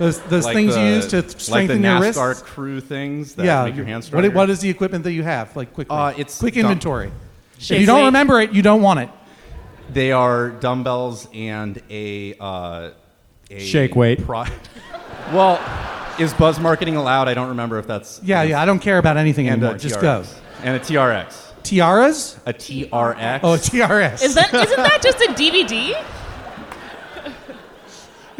[0.00, 2.18] Those those Like things the- you use to like the strengthen your wrists.
[2.18, 3.64] NASCAR crew things that yeah.
[3.66, 5.54] make your hands what, what is the equipment that you have?
[5.54, 5.94] Like quickly.
[5.94, 7.12] Uh, it's quick dumb- inventory.
[7.58, 9.10] if you don't remember it, you don't want it.
[9.92, 12.90] They are dumbbells and a, uh,
[13.50, 14.24] a Shake weight.
[14.24, 14.46] Pro-
[15.34, 15.60] well,
[16.18, 17.28] is buzz marketing allowed?
[17.28, 18.22] I don't remember if that's.
[18.22, 18.58] Yeah, yeah.
[18.62, 19.76] I don't care about anything and anymore.
[19.76, 20.00] A Just TRX.
[20.00, 20.24] go.
[20.62, 21.52] And a TRX.
[21.62, 22.38] Tiaras?
[22.46, 23.40] A TRX.
[23.42, 24.22] Oh, a TRS.
[24.22, 26.02] Is that isn't that just a DVD?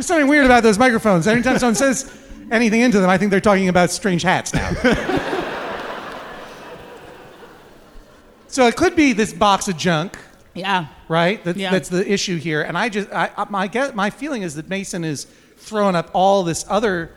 [0.01, 1.27] There's something weird about those microphones.
[1.27, 2.11] Anytime someone says
[2.51, 4.73] anything into them, I think they're talking about strange hats now.
[8.49, 10.17] so it could be this box of junk,
[10.55, 10.87] Yeah.
[11.07, 11.45] right?
[11.45, 11.71] That, Yeah.
[11.71, 12.63] That's the issue here.
[12.63, 15.27] And I just, I, my guess, my feeling is that Mason is
[15.59, 17.11] throwing up all this other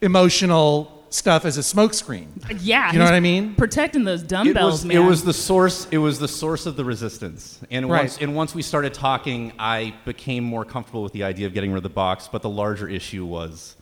[0.00, 2.26] emotional stuff as a smokescreen.
[2.60, 2.92] Yeah.
[2.92, 3.54] You know what I mean?
[3.54, 4.96] Protecting those It dumbbells, was, man.
[4.96, 5.86] it was the source.
[5.90, 8.00] It was the source of the resistance, and Right.
[8.02, 11.70] once and once we started talking, I became more comfortable with the idea of getting
[11.70, 12.28] rid of the box.
[12.30, 13.76] But the larger issue was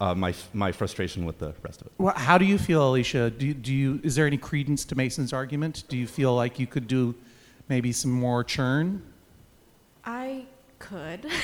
[0.00, 1.92] uh, my my frustration with the rest of it.
[1.98, 3.30] Well, how do you feel, Alicia?
[3.30, 5.84] Do, do you, is there any credence to Mason's argument?
[5.88, 7.14] Do you feel like you could do
[7.68, 9.02] maybe some more churn?
[10.04, 10.46] I
[10.78, 11.26] could.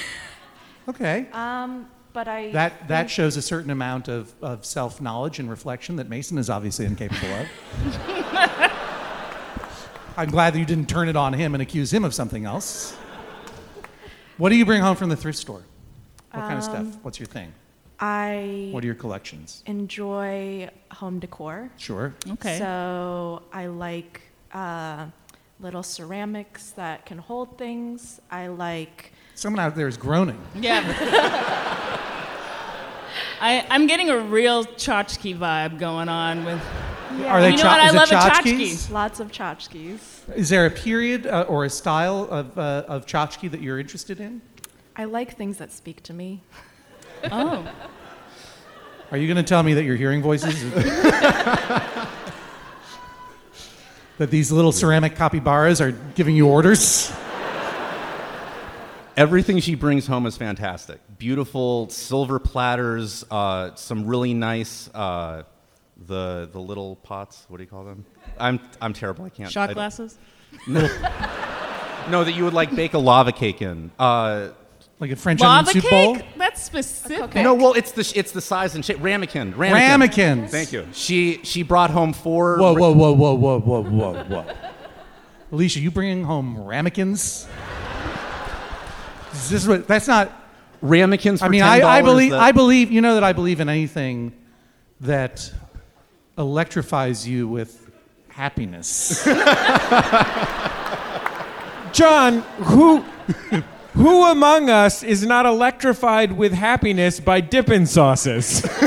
[0.86, 1.28] Okay.
[1.32, 2.50] Um, but I.
[2.52, 6.48] That, that shows a certain amount of, of self knowledge and reflection that Mason is
[6.48, 7.46] obviously incapable of.
[10.16, 12.96] I'm glad that you didn't turn it on him and accuse him of something else.
[14.38, 15.62] What do you bring home from the thrift store?
[16.30, 16.76] What kind of stuff?
[16.78, 17.52] Um, What's your thing?
[17.98, 18.68] I.
[18.70, 19.62] What are your collections?
[19.66, 21.70] Enjoy home decor.
[21.76, 22.14] Sure.
[22.28, 22.58] Okay.
[22.58, 24.20] So I like
[24.52, 25.06] uh,
[25.58, 28.20] little ceramics that can hold things.
[28.30, 29.12] I like.
[29.34, 30.40] Someone out there is groaning.
[30.54, 30.82] Yeah.
[33.40, 36.62] I, I'm getting a real tchotchke vibe going on with.
[37.26, 37.80] Are they you know cho- what?
[37.80, 38.88] I is it love a tchotchkes?
[38.88, 38.90] tchotchke.
[38.90, 40.34] Lots of tchotchkes.
[40.34, 44.20] Is there a period uh, or a style of, uh, of tchotchke that you're interested
[44.20, 44.40] in?
[44.96, 46.42] I like things that speak to me.
[47.30, 47.70] Oh.
[49.10, 50.72] Are you going to tell me that you're hearing voices?
[54.18, 57.12] that these little ceramic capybaras are giving you orders?
[59.16, 61.00] Everything she brings home is fantastic.
[61.18, 65.44] Beautiful silver platters, uh, some really nice uh,
[66.06, 67.46] the the little pots.
[67.48, 68.04] What do you call them?
[68.38, 69.24] I'm I'm terrible.
[69.24, 69.50] I can't.
[69.50, 70.18] Shot I glasses?
[70.66, 70.80] No,
[72.10, 73.90] no, that you would like bake a lava cake in.
[73.98, 74.48] Uh,
[75.00, 76.24] like a French Lava cake?
[76.36, 77.34] That's specific.
[77.34, 78.98] No, well, it's the it's the size and shape.
[78.98, 79.54] Ramekin.
[79.54, 79.72] Ramekin.
[79.72, 80.50] Ramekins.
[80.50, 80.86] Thank you.
[80.92, 82.58] She she brought home four.
[82.58, 84.54] Whoa, whoa, whoa, whoa, whoa, whoa, whoa, whoa.
[85.52, 87.46] Alicia, you bringing home ramekins?
[89.34, 89.86] Is this what?
[89.86, 90.32] That's not.
[90.82, 91.40] Ramekins.
[91.42, 92.30] I mean, I, I $10 believe.
[92.32, 92.90] that- I believe.
[92.90, 94.32] You know that I believe in anything
[95.00, 95.50] that
[96.36, 97.90] electrifies you with
[98.28, 99.24] happiness.
[101.92, 103.00] John, who
[103.94, 108.62] who among us is not electrified with happiness by dipping sauces?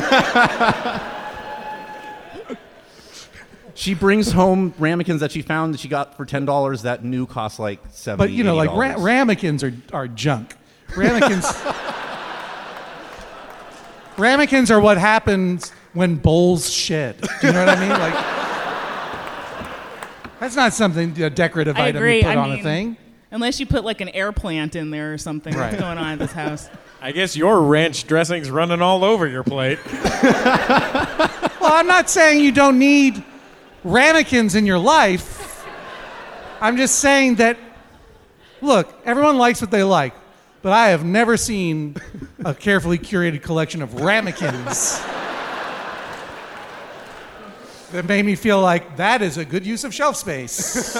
[3.77, 6.81] She brings home ramekins that she found that she got for ten dollars.
[6.81, 8.17] That new costs like seventy.
[8.17, 10.55] But you know, like ra- ramekins are, are junk.
[10.95, 11.45] Ramekins.
[14.17, 17.21] ramekins are what happens when bowls shed.
[17.21, 17.89] Do you know what I mean?
[17.89, 18.15] Like,
[20.39, 22.17] that's not something a decorative I item agree.
[22.17, 22.97] you put I on mean, a thing.
[23.29, 25.53] Unless you put like an air plant in there or something.
[25.53, 25.67] Right.
[25.71, 26.67] What's going on at this house?
[26.99, 29.77] I guess your ranch dressing's running all over your plate.
[31.59, 33.23] Well, I'm not saying you don't need
[33.83, 35.65] ramekins in your life.
[36.59, 37.57] I'm just saying that,
[38.61, 40.13] look, everyone likes what they like,
[40.61, 41.95] but I have never seen
[42.43, 44.99] a carefully curated collection of ramekins
[47.91, 50.97] that made me feel like that is a good use of shelf space.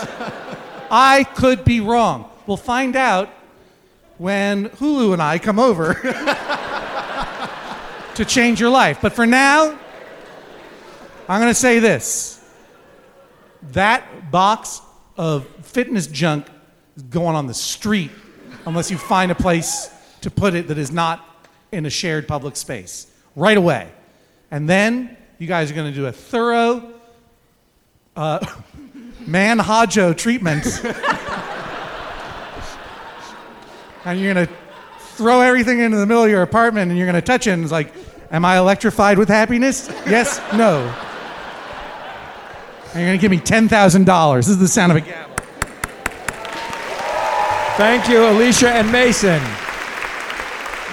[0.89, 2.30] I could be wrong.
[2.45, 3.30] We'll find out
[4.17, 5.93] when Hulu and I come over
[8.15, 8.99] to change your life.
[9.01, 9.78] But for now,
[11.28, 12.36] I'm going to say this
[13.74, 14.82] that box
[15.18, 16.47] of fitness junk
[16.95, 18.11] is going on the street
[18.65, 19.89] unless you find a place
[20.22, 21.24] to put it that is not
[21.72, 23.89] in a shared public space right away.
[24.51, 26.93] And then you guys are going to do a thorough
[28.15, 28.45] uh,
[29.26, 30.65] man Hajo treatment.
[34.05, 34.53] and you're going to
[34.99, 37.63] throw everything into the middle of your apartment and you're going to touch it and
[37.63, 37.93] it's like,
[38.32, 39.88] am I electrified with happiness?
[40.05, 40.93] Yes, no.
[42.93, 44.35] And you're going to give me $10,000.
[44.38, 45.35] This is the sound of a gavel.
[47.77, 49.41] Thank you, Alicia and Mason.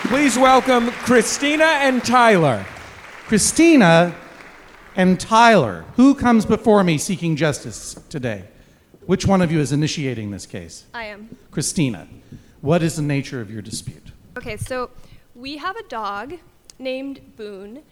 [0.09, 2.67] Please welcome Christina and Tyler.
[3.27, 4.15] Christina
[4.97, 5.87] and Tyler.
[5.97, 8.45] Who comes before me seeking justice today?
[9.07, 10.85] Which one of you is initiating this case?
[10.93, 11.37] I am.
[11.51, 12.07] Christina.
[12.61, 14.13] What is the nature of your dispute?
[14.37, 14.91] Okay, so
[15.35, 16.35] we have a dog
[16.79, 17.83] named Boone,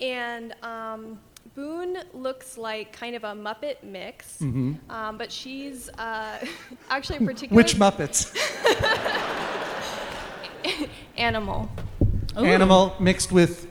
[0.00, 1.18] and um,
[1.54, 4.76] Boone looks like kind of a Muppet mix, Mhm.
[4.88, 6.38] um, but she's uh,
[6.90, 8.34] actually a particular Which Muppets?
[11.16, 11.68] animal.
[12.36, 13.66] Animal mixed with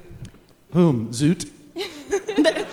[0.71, 1.09] whom?
[1.11, 1.49] Zoot?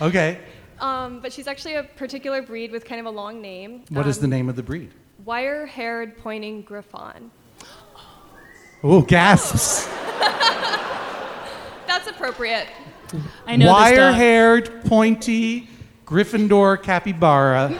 [0.00, 0.38] Okay.
[0.78, 3.82] Um, but she's actually a particular breed with kind of a long name.
[3.88, 4.92] What is um, the name of the breed?
[5.24, 7.32] Wire-haired pointing griffon.
[8.84, 9.88] Oh, gasps.
[11.88, 12.68] That's appropriate.
[13.46, 13.72] I know.
[13.72, 15.68] Wire-haired, pointy,
[16.06, 17.78] Gryffindor capybara,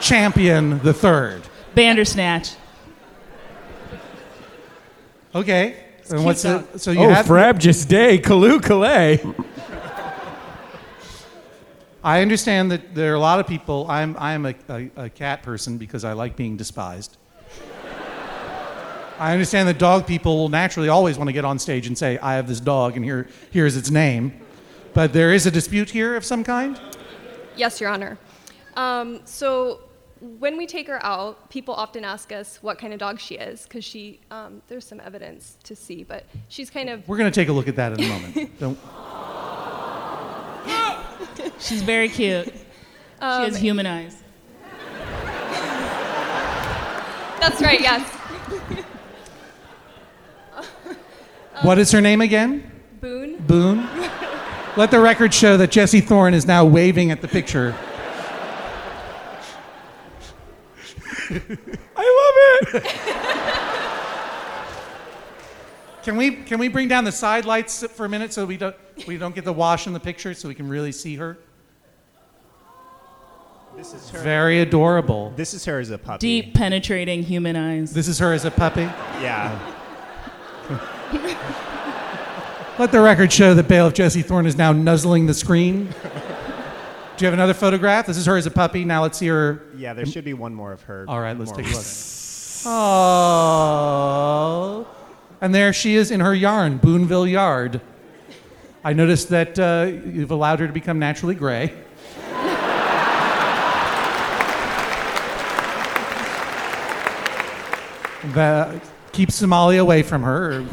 [0.00, 1.42] champion the third.
[1.74, 2.54] Bandersnatch.
[5.34, 5.76] Okay.
[6.10, 9.20] And what's cute the, so you oh, have Frabjous Day, Callooh Callay.
[12.04, 13.86] I understand that there are a lot of people.
[13.88, 17.16] I'm, I'm a, a, a cat person because I like being despised.
[19.18, 22.18] I understand that dog people will naturally always want to get on stage and say,
[22.18, 24.32] I have this dog and here, here's its name.
[24.94, 26.80] But there is a dispute here of some kind?
[27.56, 28.18] Yes, Your Honor.
[28.76, 29.80] Um, so
[30.38, 33.64] when we take her out, people often ask us what kind of dog she is
[33.64, 37.34] because she um, there's some evidence to see, but she's kind of We're going to
[37.40, 38.58] take a look at that in a moment.
[38.60, 38.78] Don't,
[41.60, 42.46] She's very cute.
[42.46, 42.52] she
[43.20, 44.16] Um, has human eyes.
[47.40, 47.80] that's right.
[47.80, 48.18] Yes.
[51.62, 52.68] What is her name again?
[53.00, 53.36] Boone.
[53.46, 53.88] Boone?
[54.76, 57.72] Let the record show that Jesse Thorn is now waving at the picture.
[61.96, 62.92] I love it.
[66.02, 68.74] Can we can we bring down the side lights for a minute so we don't
[69.06, 71.38] we don't get the wash in the picture so we can really see her?
[73.76, 74.18] This is her.
[74.18, 75.32] Very adorable.
[75.36, 76.18] This is her as a puppy.
[76.18, 77.92] Deep, penetrating human eyes.
[77.92, 78.82] This is her as a puppy.
[79.20, 79.56] Yeah.
[82.78, 85.88] Let the record show that bailiff Jesse Thorn is now nuzzling the screen.
[87.16, 88.06] Do you have another photograph?
[88.06, 88.86] This is her as a puppy.
[88.86, 89.62] Now let's see her.
[89.76, 91.04] Yeah, there should be one more of her.
[91.06, 91.84] All right, let's take a look.
[92.64, 94.88] Oh.
[95.42, 97.82] And there she is in her yarn, Boonville Yard.
[98.82, 101.66] I noticed that uh, you've allowed her to become naturally gray.
[108.32, 108.82] that
[109.12, 110.64] keeps Somali away from her.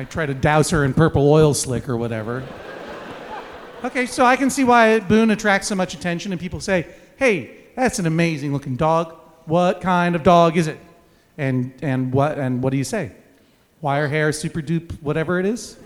[0.00, 2.42] Might try to douse her in purple oil slick or whatever.
[3.84, 6.86] Okay, so I can see why Boone attracts so much attention, and people say,
[7.18, 9.14] "Hey, that's an amazing looking dog.
[9.44, 10.78] What kind of dog is it?"
[11.36, 13.12] And and what and what do you say?
[13.82, 15.76] Wire hair, super dupe, whatever it is.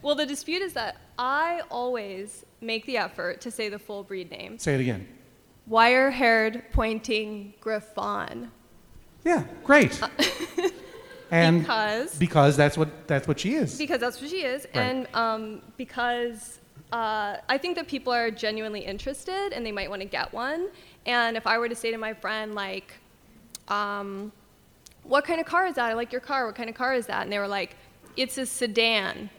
[0.00, 4.30] Well, the dispute is that I always make the effort to say the full breed
[4.30, 4.58] name.
[4.58, 5.06] Say it again.
[5.66, 8.50] Wire-haired pointing griffon.
[9.22, 10.02] Yeah, great.
[10.02, 10.08] Uh,
[11.32, 13.76] And Because- because that's what that's what she is.
[13.78, 14.82] Because that's what she is, Right.
[14.82, 16.60] and um, because
[16.92, 20.68] uh, I think that people are genuinely interested and they might want to get one.
[21.06, 22.92] And if I were to say to my friend, like,
[23.68, 24.30] um,
[25.04, 25.86] what kind of car is that?
[25.90, 26.44] I like your car.
[26.44, 27.22] What kind of car is that?
[27.22, 27.76] And they were like,
[28.18, 29.30] it's a sedan.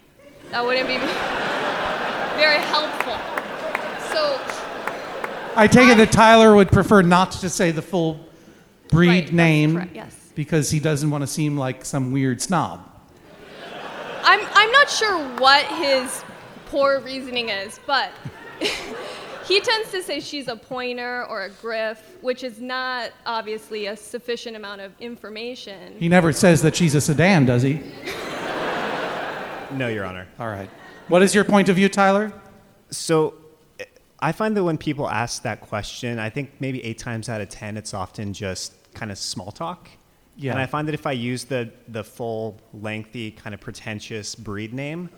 [0.50, 0.98] That wouldn't be
[2.42, 3.18] very helpful.
[4.12, 4.40] So
[5.56, 8.20] I take it that Tyler would prefer not to say the full
[8.90, 10.23] breed name correct, yes.
[10.36, 12.90] Because he doesn't want to seem like some weird snob.
[14.24, 16.24] I'm, I'm not sure what his
[16.68, 18.12] poor reasoning is, but
[19.46, 23.98] he tends to say she's a pointer or a griff, which is not obviously a
[23.98, 25.96] sufficient amount of information.
[26.00, 27.82] He never says that she's a sedan, does he?
[29.74, 30.28] No, Your Honor.
[30.40, 30.70] All right.
[31.08, 32.32] What is your point of view, Tyler?
[32.90, 33.34] So
[34.20, 37.50] I find that when people ask that question, I think maybe eight times out of
[37.50, 39.90] 10, it's often just kind of small talk.
[40.36, 40.52] Yeah.
[40.52, 44.74] And I find that if I use the, the full, lengthy, kind of pretentious breed
[44.74, 45.10] name,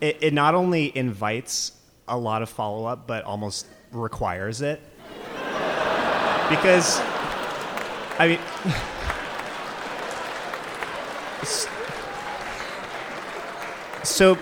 [0.00, 1.72] it, it not only invites
[2.08, 4.80] a lot of follow up, but almost requires it.
[6.48, 6.98] because,
[8.18, 8.38] I mean,
[14.04, 14.36] so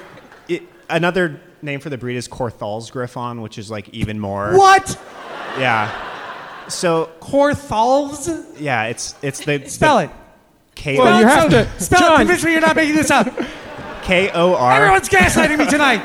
[0.49, 4.57] it, another name for the breed is Korthals Griffon, which is like even more.
[4.57, 4.99] What?
[5.59, 6.06] Yeah.
[6.69, 8.45] So Korthals?
[8.61, 10.11] Yeah, it's it's the Spell it.
[10.75, 10.99] K.
[10.99, 12.19] Well, you have to spell it.
[12.19, 13.29] Convince me you're not making this up.
[14.03, 14.73] K O R.
[14.77, 16.03] Everyone's gaslighting me tonight.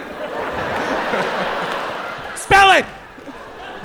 [2.37, 2.85] Spell it.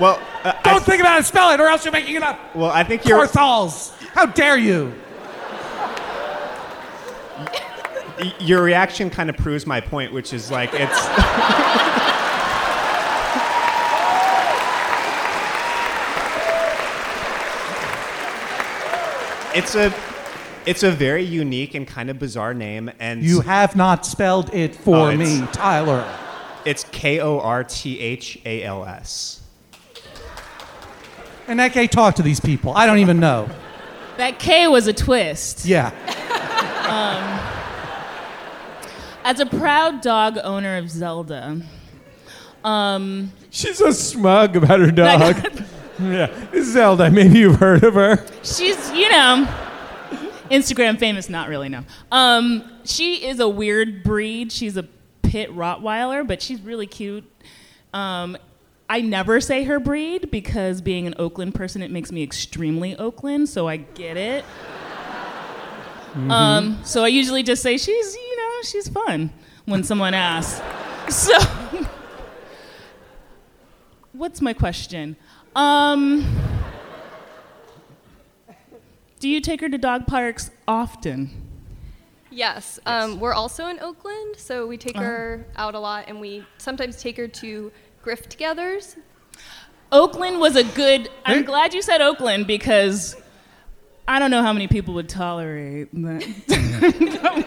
[0.01, 1.25] Well, uh, Don't think about it.
[1.25, 2.55] Spell it, or else you're making it up.
[2.55, 3.27] well, I think you're.
[3.27, 3.93] Korthals.
[4.13, 4.93] How dare you?
[8.19, 11.09] y- Your reaction kind of proves my point, which is like it's.
[19.57, 19.93] it's a,
[20.67, 24.75] it's a very unique and kind of bizarre name, and You have not spelled it
[24.75, 26.05] for Oh, it's- me, Tyler.
[26.65, 29.41] It's K O R T H A L S.
[31.47, 32.73] And that gay talk to these people.
[32.73, 33.49] I don't even know.
[34.17, 35.65] That K was a twist.
[35.65, 35.93] Yeah.
[36.89, 37.23] Um,
[39.25, 41.61] as a proud dog owner of Zelda,
[42.65, 45.37] um, She's so smug about her dog.
[46.03, 47.11] yeah, Zelda.
[47.11, 48.25] Maybe you've heard of her.
[48.43, 49.49] she's, you know,
[50.51, 51.83] Instagram famous, not really, no.
[52.13, 54.53] Um, she is a weird breed.
[54.53, 54.85] She's a
[55.23, 57.25] pit Rottweiler, but she's really cute.
[57.93, 58.37] Um,
[58.89, 63.49] I never say her breed because being an Oakland person, it makes me extremely Oakland,
[63.49, 64.45] so I get it.
[66.15, 69.31] Um, so I usually just say she's, you know, she's fun
[69.67, 70.63] when someone asks.
[71.09, 71.39] So,
[74.13, 75.15] what's my question?
[75.57, 76.25] Um,
[79.21, 81.31] do you take her to dog parks often?
[82.31, 85.05] Yes, um, we're also in Oakland, so we take Uh-huh.
[85.07, 87.73] her out a lot, and we sometimes take her to
[88.05, 88.97] grift-togethers.
[89.91, 91.09] Oakland was a good.
[91.25, 93.17] I'm glad you said Oakland because
[94.07, 97.47] I don't know how many people would tolerate that.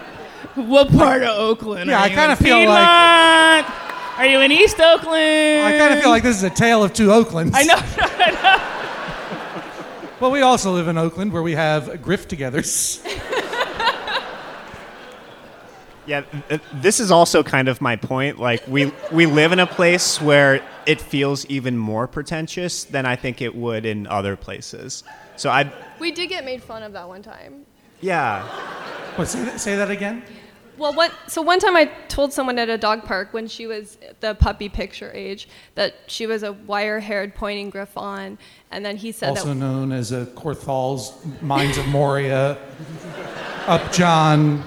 [0.56, 1.88] what part of Oakland?
[1.90, 3.89] Yeah, are I you kinda feel like- Piedmont?
[4.20, 5.16] Are you in East Oakland?
[5.64, 7.52] I kind of feel like this is a tale of two Oaklands.
[7.56, 7.80] I know.
[10.20, 13.00] Well, we also live in Oakland where we have grift togethers.
[16.04, 18.38] Yeah, th- this is also kind of my point.
[18.38, 23.16] Like we we live in a place where it feels even more pretentious than I
[23.16, 25.02] think it would in other places.
[25.36, 27.64] So I We did get made fun of that one time.
[28.02, 28.42] yeah.
[29.16, 30.22] What, say, that, say that again?
[30.80, 33.98] Well, one, so one time I told someone at a dog park when she was
[34.20, 38.38] the puppy picture age that she was a wire-haired pointing griffon,
[38.70, 42.56] and then he said also that known as a Korthals Mines of Moria,
[43.66, 44.64] Upjohn.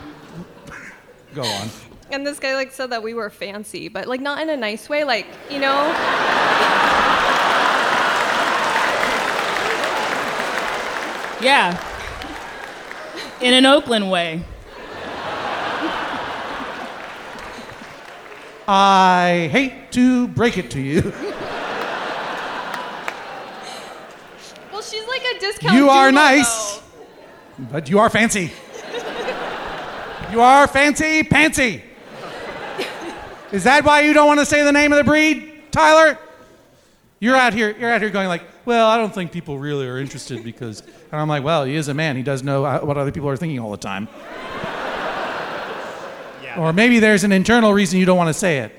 [1.34, 1.69] Go on.
[2.11, 4.88] And this guy like said that we were fancy, but like not in a nice
[4.88, 5.88] way, like you know.
[11.41, 11.76] Yeah.
[13.41, 14.44] In an Oakland way.
[18.68, 21.14] I hate to break it to you.
[24.72, 25.76] Well, she's like a discount.
[25.76, 26.81] You are nice,
[27.72, 28.52] but you are fancy.
[30.31, 31.84] You are fancy pantsy.
[33.52, 36.18] Is that why you don't want to say the name of the breed, Tyler?
[37.19, 37.76] You're out here.
[37.80, 40.81] You're out here going like, well, I don't think people really are interested because,
[41.11, 42.15] and I'm like, well, he is a man.
[42.15, 44.07] He does know uh, what other people are thinking all the time.
[46.57, 48.71] Or maybe there's an internal reason you don't want to say it.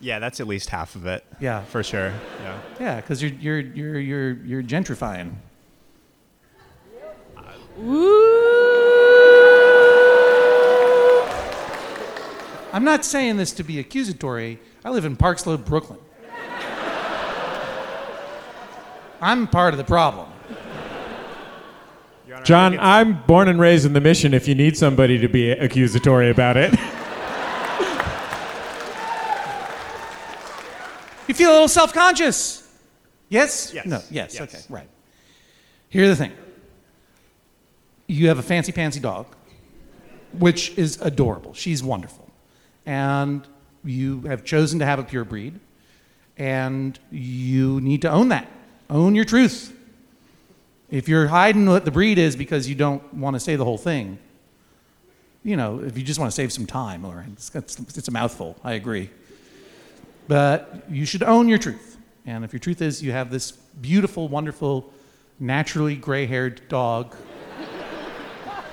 [0.00, 1.24] Yeah, that's at least half of it.
[1.40, 1.64] Yeah.
[1.64, 2.12] For sure.
[2.42, 2.60] Yeah.
[2.78, 5.34] Yeah, because you're you're you're you're you're gentrifying.
[12.72, 14.58] I'm not saying this to be accusatory.
[14.84, 15.98] I live in Park Slope, Brooklyn.
[19.20, 20.33] I'm part of the problem.
[22.44, 26.30] John, I'm born and raised in the mission if you need somebody to be accusatory
[26.30, 26.78] about it.
[31.26, 32.68] You feel a little self-conscious.
[33.28, 33.72] Yes?
[33.72, 33.86] Yes.
[33.86, 34.00] No.
[34.10, 34.34] Yes.
[34.34, 34.40] Yes.
[34.40, 34.58] Okay.
[34.68, 34.88] Right.
[35.88, 36.32] Here's the thing.
[38.06, 39.26] You have a fancy pantsy dog,
[40.38, 41.54] which is adorable.
[41.54, 42.30] She's wonderful.
[42.84, 43.46] And
[43.84, 45.58] you have chosen to have a pure breed.
[46.36, 48.48] And you need to own that.
[48.90, 49.74] Own your truth.
[50.90, 53.78] If you're hiding what the breed is because you don't want to say the whole
[53.78, 54.18] thing,
[55.42, 58.56] you know, if you just want to save some time, or it's, it's, a mouthful,
[58.64, 59.10] I agree.
[60.26, 61.98] But you should own your truth.
[62.26, 64.90] And if your truth is you have this beautiful, wonderful,
[65.38, 67.14] naturally gray haired dog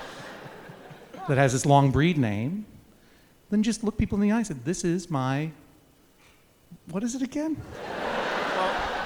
[1.28, 2.64] that has this long breed name,
[3.50, 5.50] then just look people in the eye and say, This is my.
[6.90, 7.58] What is it again?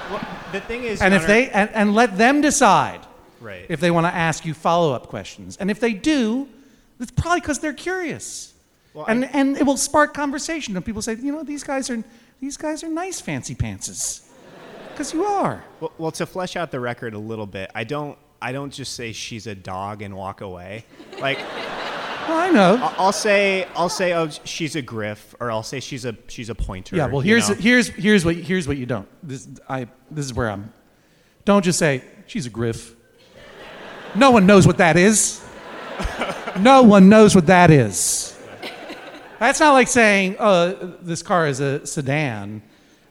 [0.09, 3.01] Well, the thing is, and if Hunter- they and, and let them decide
[3.41, 3.65] Right.
[3.69, 6.47] if they want to ask you follow-up questions and if they do
[6.99, 8.53] it's probably because they're curious
[8.93, 11.89] Well, and I- and it will spark conversation and people say you know these guys
[11.89, 12.03] are
[12.39, 14.21] these guys are nice fancy pantses
[14.91, 18.17] because you are Well, well, to flesh out the record a little bit, I don't.
[18.39, 20.85] I don't just say she's a dog and walk away.
[21.19, 21.39] Like,
[22.27, 22.75] I know.
[22.75, 26.49] I- I'll say, I'll say, oh, she's a griff, or I'll say she's a she's
[26.49, 26.95] a pointer.
[26.95, 27.55] yeah well you here's know?
[27.55, 30.71] here's here's what here's what you don't this i this is where i'm
[31.45, 32.95] don't just say she's a griff
[34.15, 35.43] no one knows what that is
[36.59, 38.37] no one knows what that is
[39.39, 42.61] that's not like saying uh, this car is a sedan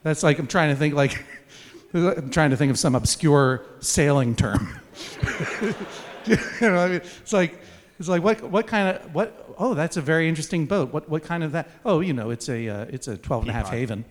[0.03, 1.23] that's like i'm trying to think like
[1.93, 4.79] i'm trying to think of some obscure sailing term
[5.61, 7.59] you know what i mean it's like
[7.99, 10.93] it's like what what kind of what oh that's a very interesting boat.
[10.93, 11.69] What what kind of that?
[11.83, 14.05] Oh you know it's a uh, it's a 12 and a half haven.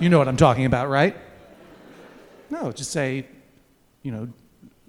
[0.00, 1.16] You know what i'm talking about right?
[2.50, 3.26] No just say
[4.02, 4.28] you know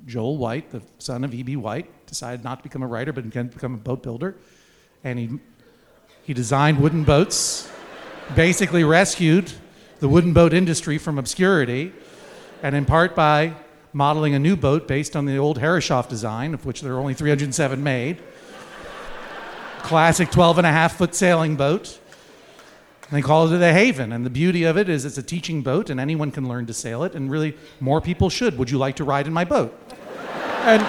[0.06, 3.74] joel white the son of eb white decided not to become a writer but become
[3.74, 4.36] a boat builder.
[5.04, 5.40] And he
[6.24, 7.70] he designed wooden boats
[8.36, 9.52] basically rescued
[10.00, 11.94] the wooden boat industry from obscurity
[12.62, 13.56] and in part by
[13.96, 17.14] modeling a new boat based on the old Herreshoff design, of which there are only
[17.14, 18.22] 307 made.
[19.84, 21.98] Classic 12 and a half foot sailing boat.
[23.10, 24.12] They call it the Haven.
[24.12, 26.74] And the beauty of it is it's a teaching boat and anyone can learn to
[26.74, 27.16] sail it.
[27.16, 28.58] And really, more people should.
[28.58, 29.74] Would you like to ride in my boat?
[30.64, 30.82] And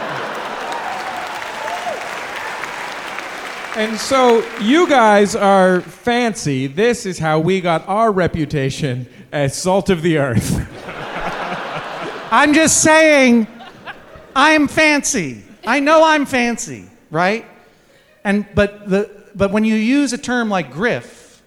[3.76, 6.66] And so you guys are fancy.
[6.66, 10.66] This is how we got our reputation as salt of the earth.
[12.30, 13.46] I'm just saying,
[14.34, 15.44] I'm fancy.
[15.64, 17.44] I know I'm fancy, right?
[18.24, 21.42] And but the but when you use a term like griff,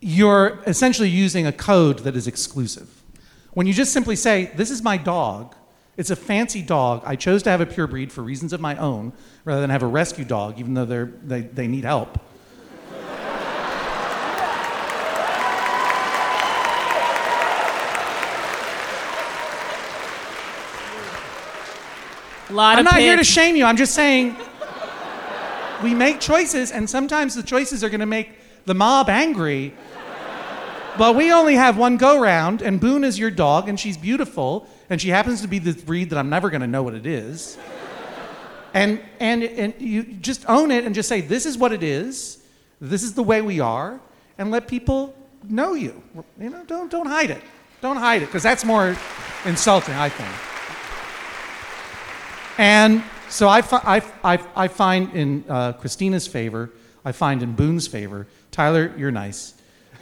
[0.00, 2.88] you're essentially using a code that is exclusive.
[3.52, 5.54] When you just simply say, "This is my dog,"
[5.96, 7.02] it's a fancy dog.
[7.06, 9.12] I chose to have a pure breed for reasons of my own,
[9.44, 12.18] rather than have a rescue dog, even though they're, they they need help.
[22.50, 23.64] Lot I'm not here to shame you.
[23.64, 24.36] I'm just saying
[25.82, 28.30] we make choices, and sometimes the choices are going to make
[28.64, 29.74] the mob angry.
[30.96, 34.66] But we only have one go round, and Boone is your dog, and she's beautiful,
[34.88, 37.04] and she happens to be the breed that I'm never going to know what it
[37.04, 37.58] is.
[38.72, 42.38] And, and, and you just own it and just say, this is what it is,
[42.80, 44.00] this is the way we are,
[44.38, 45.14] and let people
[45.48, 46.02] know you.
[46.40, 47.42] You know, don't, don't hide it.
[47.82, 48.96] Don't hide it, because that's more
[49.44, 50.55] insulting, I think.
[52.58, 56.70] And so I, fi- I, I, I find in uh, Christina's favor,
[57.04, 58.26] I find in Boone's favor.
[58.50, 59.54] Tyler, you're nice.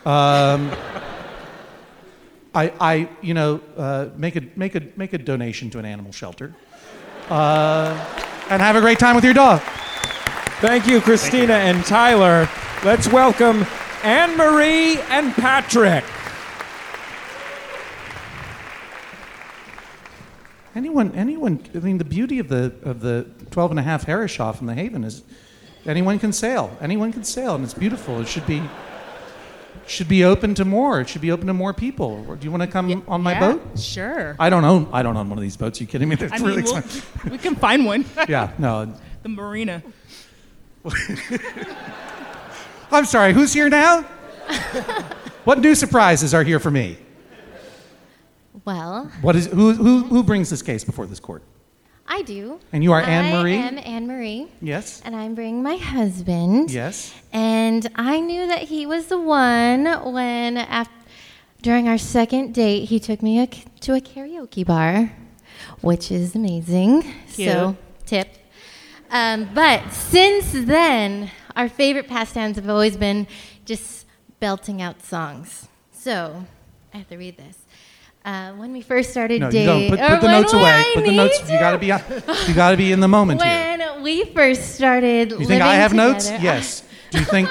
[0.07, 0.71] Um,
[2.55, 6.13] I, I, you know, uh, make, a, make, a, make a donation to an animal
[6.13, 6.55] shelter.
[7.29, 9.61] Uh, and have a great time with your dog.
[10.61, 12.49] Thank you, Christina and Tyler.
[12.85, 13.67] Let's welcome
[14.03, 16.05] Anne Marie and Patrick.
[20.75, 24.61] Anyone, anyone, I mean, the beauty of the, of the 12 and a half Herreshoff
[24.61, 25.23] in the Haven is
[25.87, 26.77] anyone can sail.
[26.81, 28.21] Anyone can sail, and it's beautiful.
[28.21, 28.61] It should be,
[29.87, 31.01] should be open to more.
[31.01, 32.25] It should be open to more people.
[32.35, 33.79] Do you want to come on my yeah, boat?
[33.79, 34.35] Sure.
[34.41, 35.81] I don't own, I don't own one of these boats.
[35.81, 36.17] Are you kidding me?
[36.17, 36.83] They're I mean, really we'll-
[37.31, 38.05] we can find one.
[38.29, 38.93] Yeah, no.
[39.23, 39.81] the marina.
[42.91, 44.03] I'm sorry, who's here now?
[45.45, 46.99] what new surprises are here for me?
[48.65, 51.43] Well, What is, who, who, who brings this case before this court?
[52.07, 52.61] I do.
[52.73, 53.55] And you are Anne Marie?
[53.57, 54.49] I am Anne Marie.
[54.61, 55.01] Yes.
[55.05, 56.71] And I'm bringing my husband.
[56.71, 57.15] Yes.
[57.33, 60.89] And I knew that he was the one when, af-
[61.63, 65.13] during our second date, he took me a, to a karaoke bar,
[65.81, 67.05] which is amazing.
[67.29, 68.29] So, tip.
[69.11, 73.27] Um, but since then, our favorite pastimes have always been
[73.65, 74.07] just
[74.41, 75.69] belting out songs.
[75.91, 76.45] So,
[76.93, 77.59] I have to read this.
[78.25, 79.91] Uh, when we first started No, dating.
[79.91, 80.63] Put, put the when notes away.
[80.65, 81.41] I Put the notes.
[81.41, 81.87] You gotta be.
[82.49, 83.53] You gotta be in the moment here.
[83.79, 85.43] when we first started living together.
[85.43, 86.25] You think I have living notes?
[86.27, 86.83] together- Yes.
[87.11, 87.51] Do you think?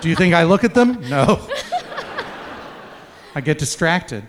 [0.00, 1.00] do you think I look at them?
[1.10, 1.46] No.
[3.34, 4.24] I get distracted.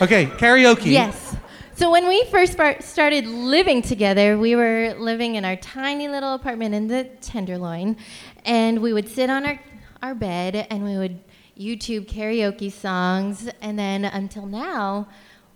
[0.00, 0.86] okay, karaoke.
[0.92, 1.36] Yes.
[1.74, 6.34] So when we first par- started living together, we were living in our tiny little
[6.34, 7.96] apartment in the Tenderloin,
[8.44, 9.60] and we would sit on our
[10.00, 11.18] our bed and we would
[11.58, 15.08] YouTube karaoke songs, and then until now,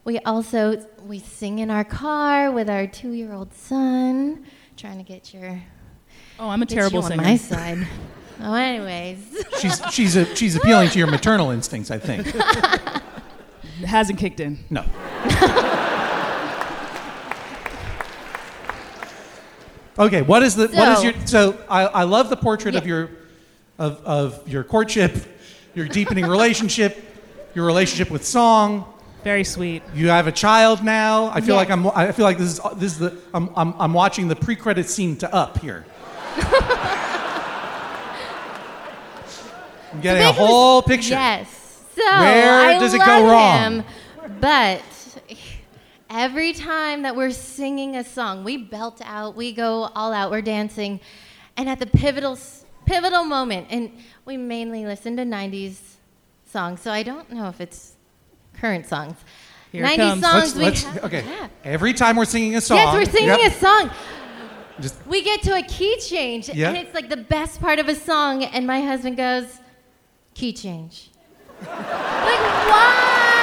[0.05, 4.45] we also we sing in our car with our two-year-old son,
[4.77, 5.63] trying to get your
[6.41, 7.23] Oh, I'm a terrible singer.
[7.23, 7.87] on my side.
[8.45, 9.45] Oh, anyways.
[9.61, 12.27] She's she's a, she's appealing to your maternal instincts, I think.
[12.27, 12.35] It
[13.87, 14.59] hasn't kicked in.
[14.69, 14.85] No.
[19.99, 23.11] Okay, what is the what is your so I, I love the portrait of your
[23.79, 25.13] of, of your courtship,
[25.75, 27.03] your deepening relationship,
[27.55, 28.85] your relationship with song.
[29.25, 29.83] Very sweet.
[29.95, 31.27] You have a child now.
[31.33, 33.93] I feel like I'm I feel like this is this is the I'm I'm, I'm
[33.93, 35.85] watching the pre-credit scene to Up here.
[39.93, 41.15] I'm getting a whole picture.
[41.15, 41.49] Yes.
[41.95, 43.59] So Where I does it go wrong?
[43.59, 43.85] Him,
[44.41, 44.83] but
[46.09, 50.43] every time that we're singing a song, we belt out, we go all out, we're
[50.43, 51.01] dancing,
[51.57, 52.37] and at the pivotal
[52.87, 53.91] pivotal moment, and
[54.25, 55.77] we mainly listen to '90s
[56.47, 57.93] songs, so I don't know if it's
[58.55, 59.17] current songs.
[59.73, 60.23] Here 90s comes.
[60.23, 60.35] songs.
[60.43, 61.25] Let's, we let's, have- okay.
[61.27, 61.49] yeah.
[61.65, 62.77] Every time we're singing a song.
[62.77, 63.53] Yes, we're singing Yep.
[63.53, 63.91] a song.
[64.81, 66.69] Just- we get to a key change, Yeah.
[66.69, 69.47] and it's like the best part of a song, and my husband goes,
[70.35, 71.11] "Key change."
[71.61, 73.42] like why?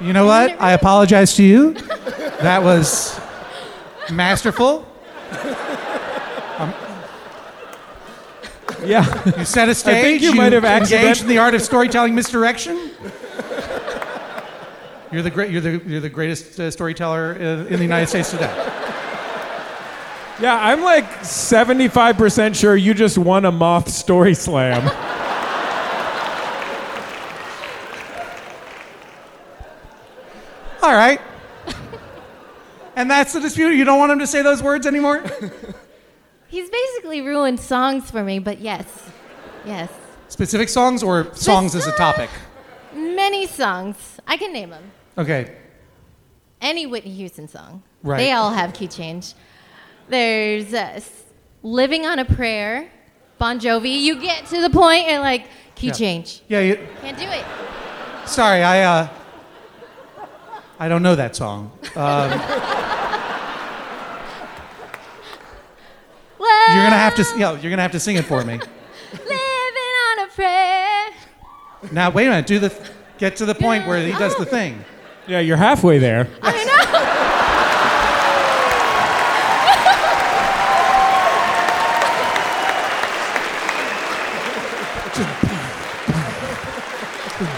[0.00, 0.60] You know what?
[0.60, 1.72] I apologize to you.
[2.42, 3.18] That was
[4.12, 4.86] masterful.
[6.58, 6.72] Um,
[8.84, 9.38] Yeah.
[9.38, 9.94] you set a stage.
[9.96, 12.90] I think you might have engaged in the art of storytelling misdirection.
[15.10, 15.50] You're the great.
[15.50, 18.52] You're the you're the greatest uh, storyteller in, in the United States today.
[20.38, 24.82] Yeah, I'm like 75% sure you just won a moth story slam.
[30.86, 31.20] All right.
[32.94, 33.70] And that's the dispute.
[33.74, 35.20] You don't want him to say those words anymore.
[36.48, 39.10] He's basically ruined songs for me, but yes,
[39.64, 39.90] yes,
[40.28, 42.30] Specific songs or songs as a topic.
[42.94, 43.96] many songs.
[44.28, 44.84] I can name them.
[45.18, 45.56] Okay.
[46.60, 47.82] Any Whitney Houston song.
[48.04, 48.18] Right.
[48.18, 49.34] They all have key change.
[50.08, 51.00] There's uh,
[51.64, 52.88] "Living on a Prayer,"
[53.38, 54.00] Bon Jovi.
[54.02, 55.92] You get to the point and like key Yeah.
[55.94, 56.42] change.
[56.48, 56.60] Yeah.
[56.60, 57.44] You, Can't do it.
[58.28, 59.08] sorry, I uh,
[60.78, 61.70] I don't know that song.
[61.96, 62.30] Um,
[66.40, 67.22] you're gonna have to.
[67.22, 68.54] s- Yeah, you're gonna have to sing it for me.
[69.12, 71.06] Living on a prayer.
[71.92, 72.46] Now, wait a minute.
[72.46, 72.74] Do the.
[73.18, 74.84] Get to the point where he does the thing.
[75.26, 76.28] Yeah, you're halfway there.
[76.42, 76.76] I know.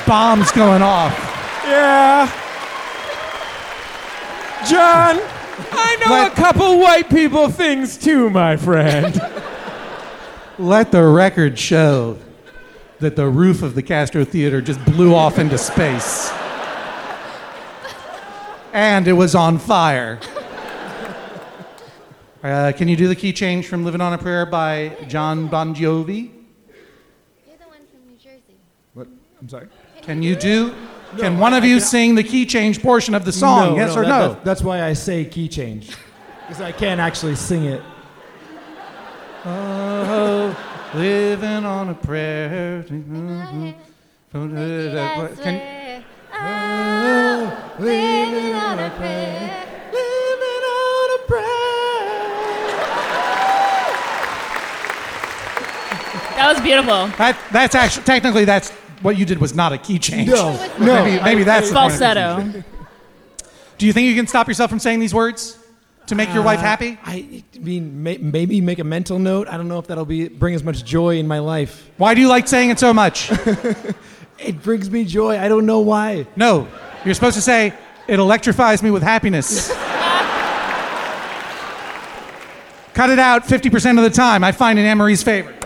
[0.07, 1.13] Bombs going off.
[1.65, 2.29] Yeah.
[4.67, 5.21] John,
[5.73, 9.21] I know a couple white people things too, my friend.
[10.59, 12.19] Let the record show
[12.99, 16.33] that the roof of the Castro Theater just blew off into space.
[18.73, 20.19] And it was on fire.
[22.43, 25.75] Uh, can you do the key change from Living on a Prayer by Jon Bon
[25.75, 26.31] Jovi?
[27.47, 28.57] You're the one from New Jersey.
[28.95, 29.07] What?
[29.41, 29.69] I'm sorry.
[30.03, 30.75] Can you do?
[31.15, 33.77] No, can one of you can- sing the key change portion of the song?
[33.77, 34.29] yes or that- no?
[34.35, 35.91] that- that's why I say key change.
[36.47, 37.83] Because I can't actually sing it.
[39.45, 40.55] Oh,
[40.95, 42.83] living on a prayer.
[42.87, 43.75] Can,
[44.35, 44.41] Oh,
[47.79, 49.65] living on a prayer.
[49.93, 51.19] Living on a
[56.37, 57.09] That was beautiful.
[57.19, 58.73] that, that's actually technically that's
[59.03, 60.29] what you did was not a key change.
[60.29, 62.37] No, no, Maybe, maybe that's the point of Falsetto.
[62.37, 62.65] confusion.
[63.79, 65.57] Do you think you can stop yourself from saying these words
[66.07, 66.99] to make your wife Uh, happy?
[67.05, 69.47] I mean, may, maybe make a mental note.
[69.49, 71.89] I don't know if that'll be bring as much joy in my life.
[71.97, 73.31] Why do you like saying it so much?
[74.41, 75.37] It brings me joy.
[75.37, 76.25] I don't know why.
[76.37, 76.69] no,
[77.05, 77.73] you're supposed to say
[78.07, 79.69] it electrifies me with happiness.
[82.95, 84.45] Cut it out 50% of the time.
[84.45, 85.51] I find in Anne Marie's favor.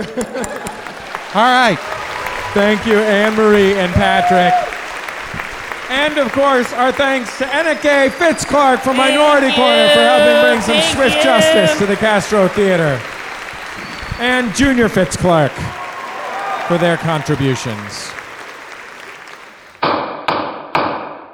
[1.34, 1.78] All right.
[2.54, 4.52] Thank you, Anne Marie and Patrick.
[5.90, 10.60] And of course, our thanks to Enrique Fitz Clark from Minority Korner for helping bring
[10.60, 11.22] some Thank swift you.
[11.22, 13.00] justice to the Castro Theater.
[14.18, 15.52] And Junior Fitz Clark
[16.68, 18.10] for their contributions.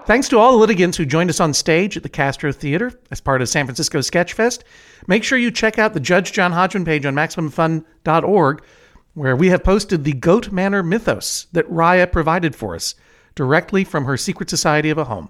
[0.06, 3.20] Thanks to all the litigants who joined us on stage at the Castro Theater as
[3.20, 4.62] part of San Francisco Sketchfest.
[5.06, 8.62] Make sure you check out the Judge John Hodgman page on MaximumFun.org,
[9.18, 12.94] where we have posted the Goat Manor mythos that Raya provided for us
[13.34, 15.28] directly from her secret society of a home.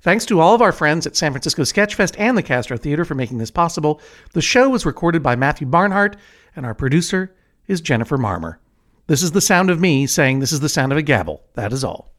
[0.00, 3.14] Thanks to all of our friends at San Francisco Sketchfest and the Castro Theater for
[3.14, 4.00] making this possible.
[4.32, 6.16] The show was recorded by Matthew Barnhart,
[6.54, 7.34] and our producer
[7.66, 8.56] is Jennifer Marmor.
[9.06, 11.42] This is the sound of me saying this is the sound of a gavel.
[11.54, 12.12] That is all.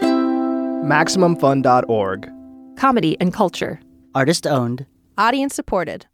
[0.00, 2.30] MaximumFun.org.
[2.76, 3.80] Comedy and culture.
[4.14, 4.86] Artist owned.
[5.16, 6.06] Audience supported.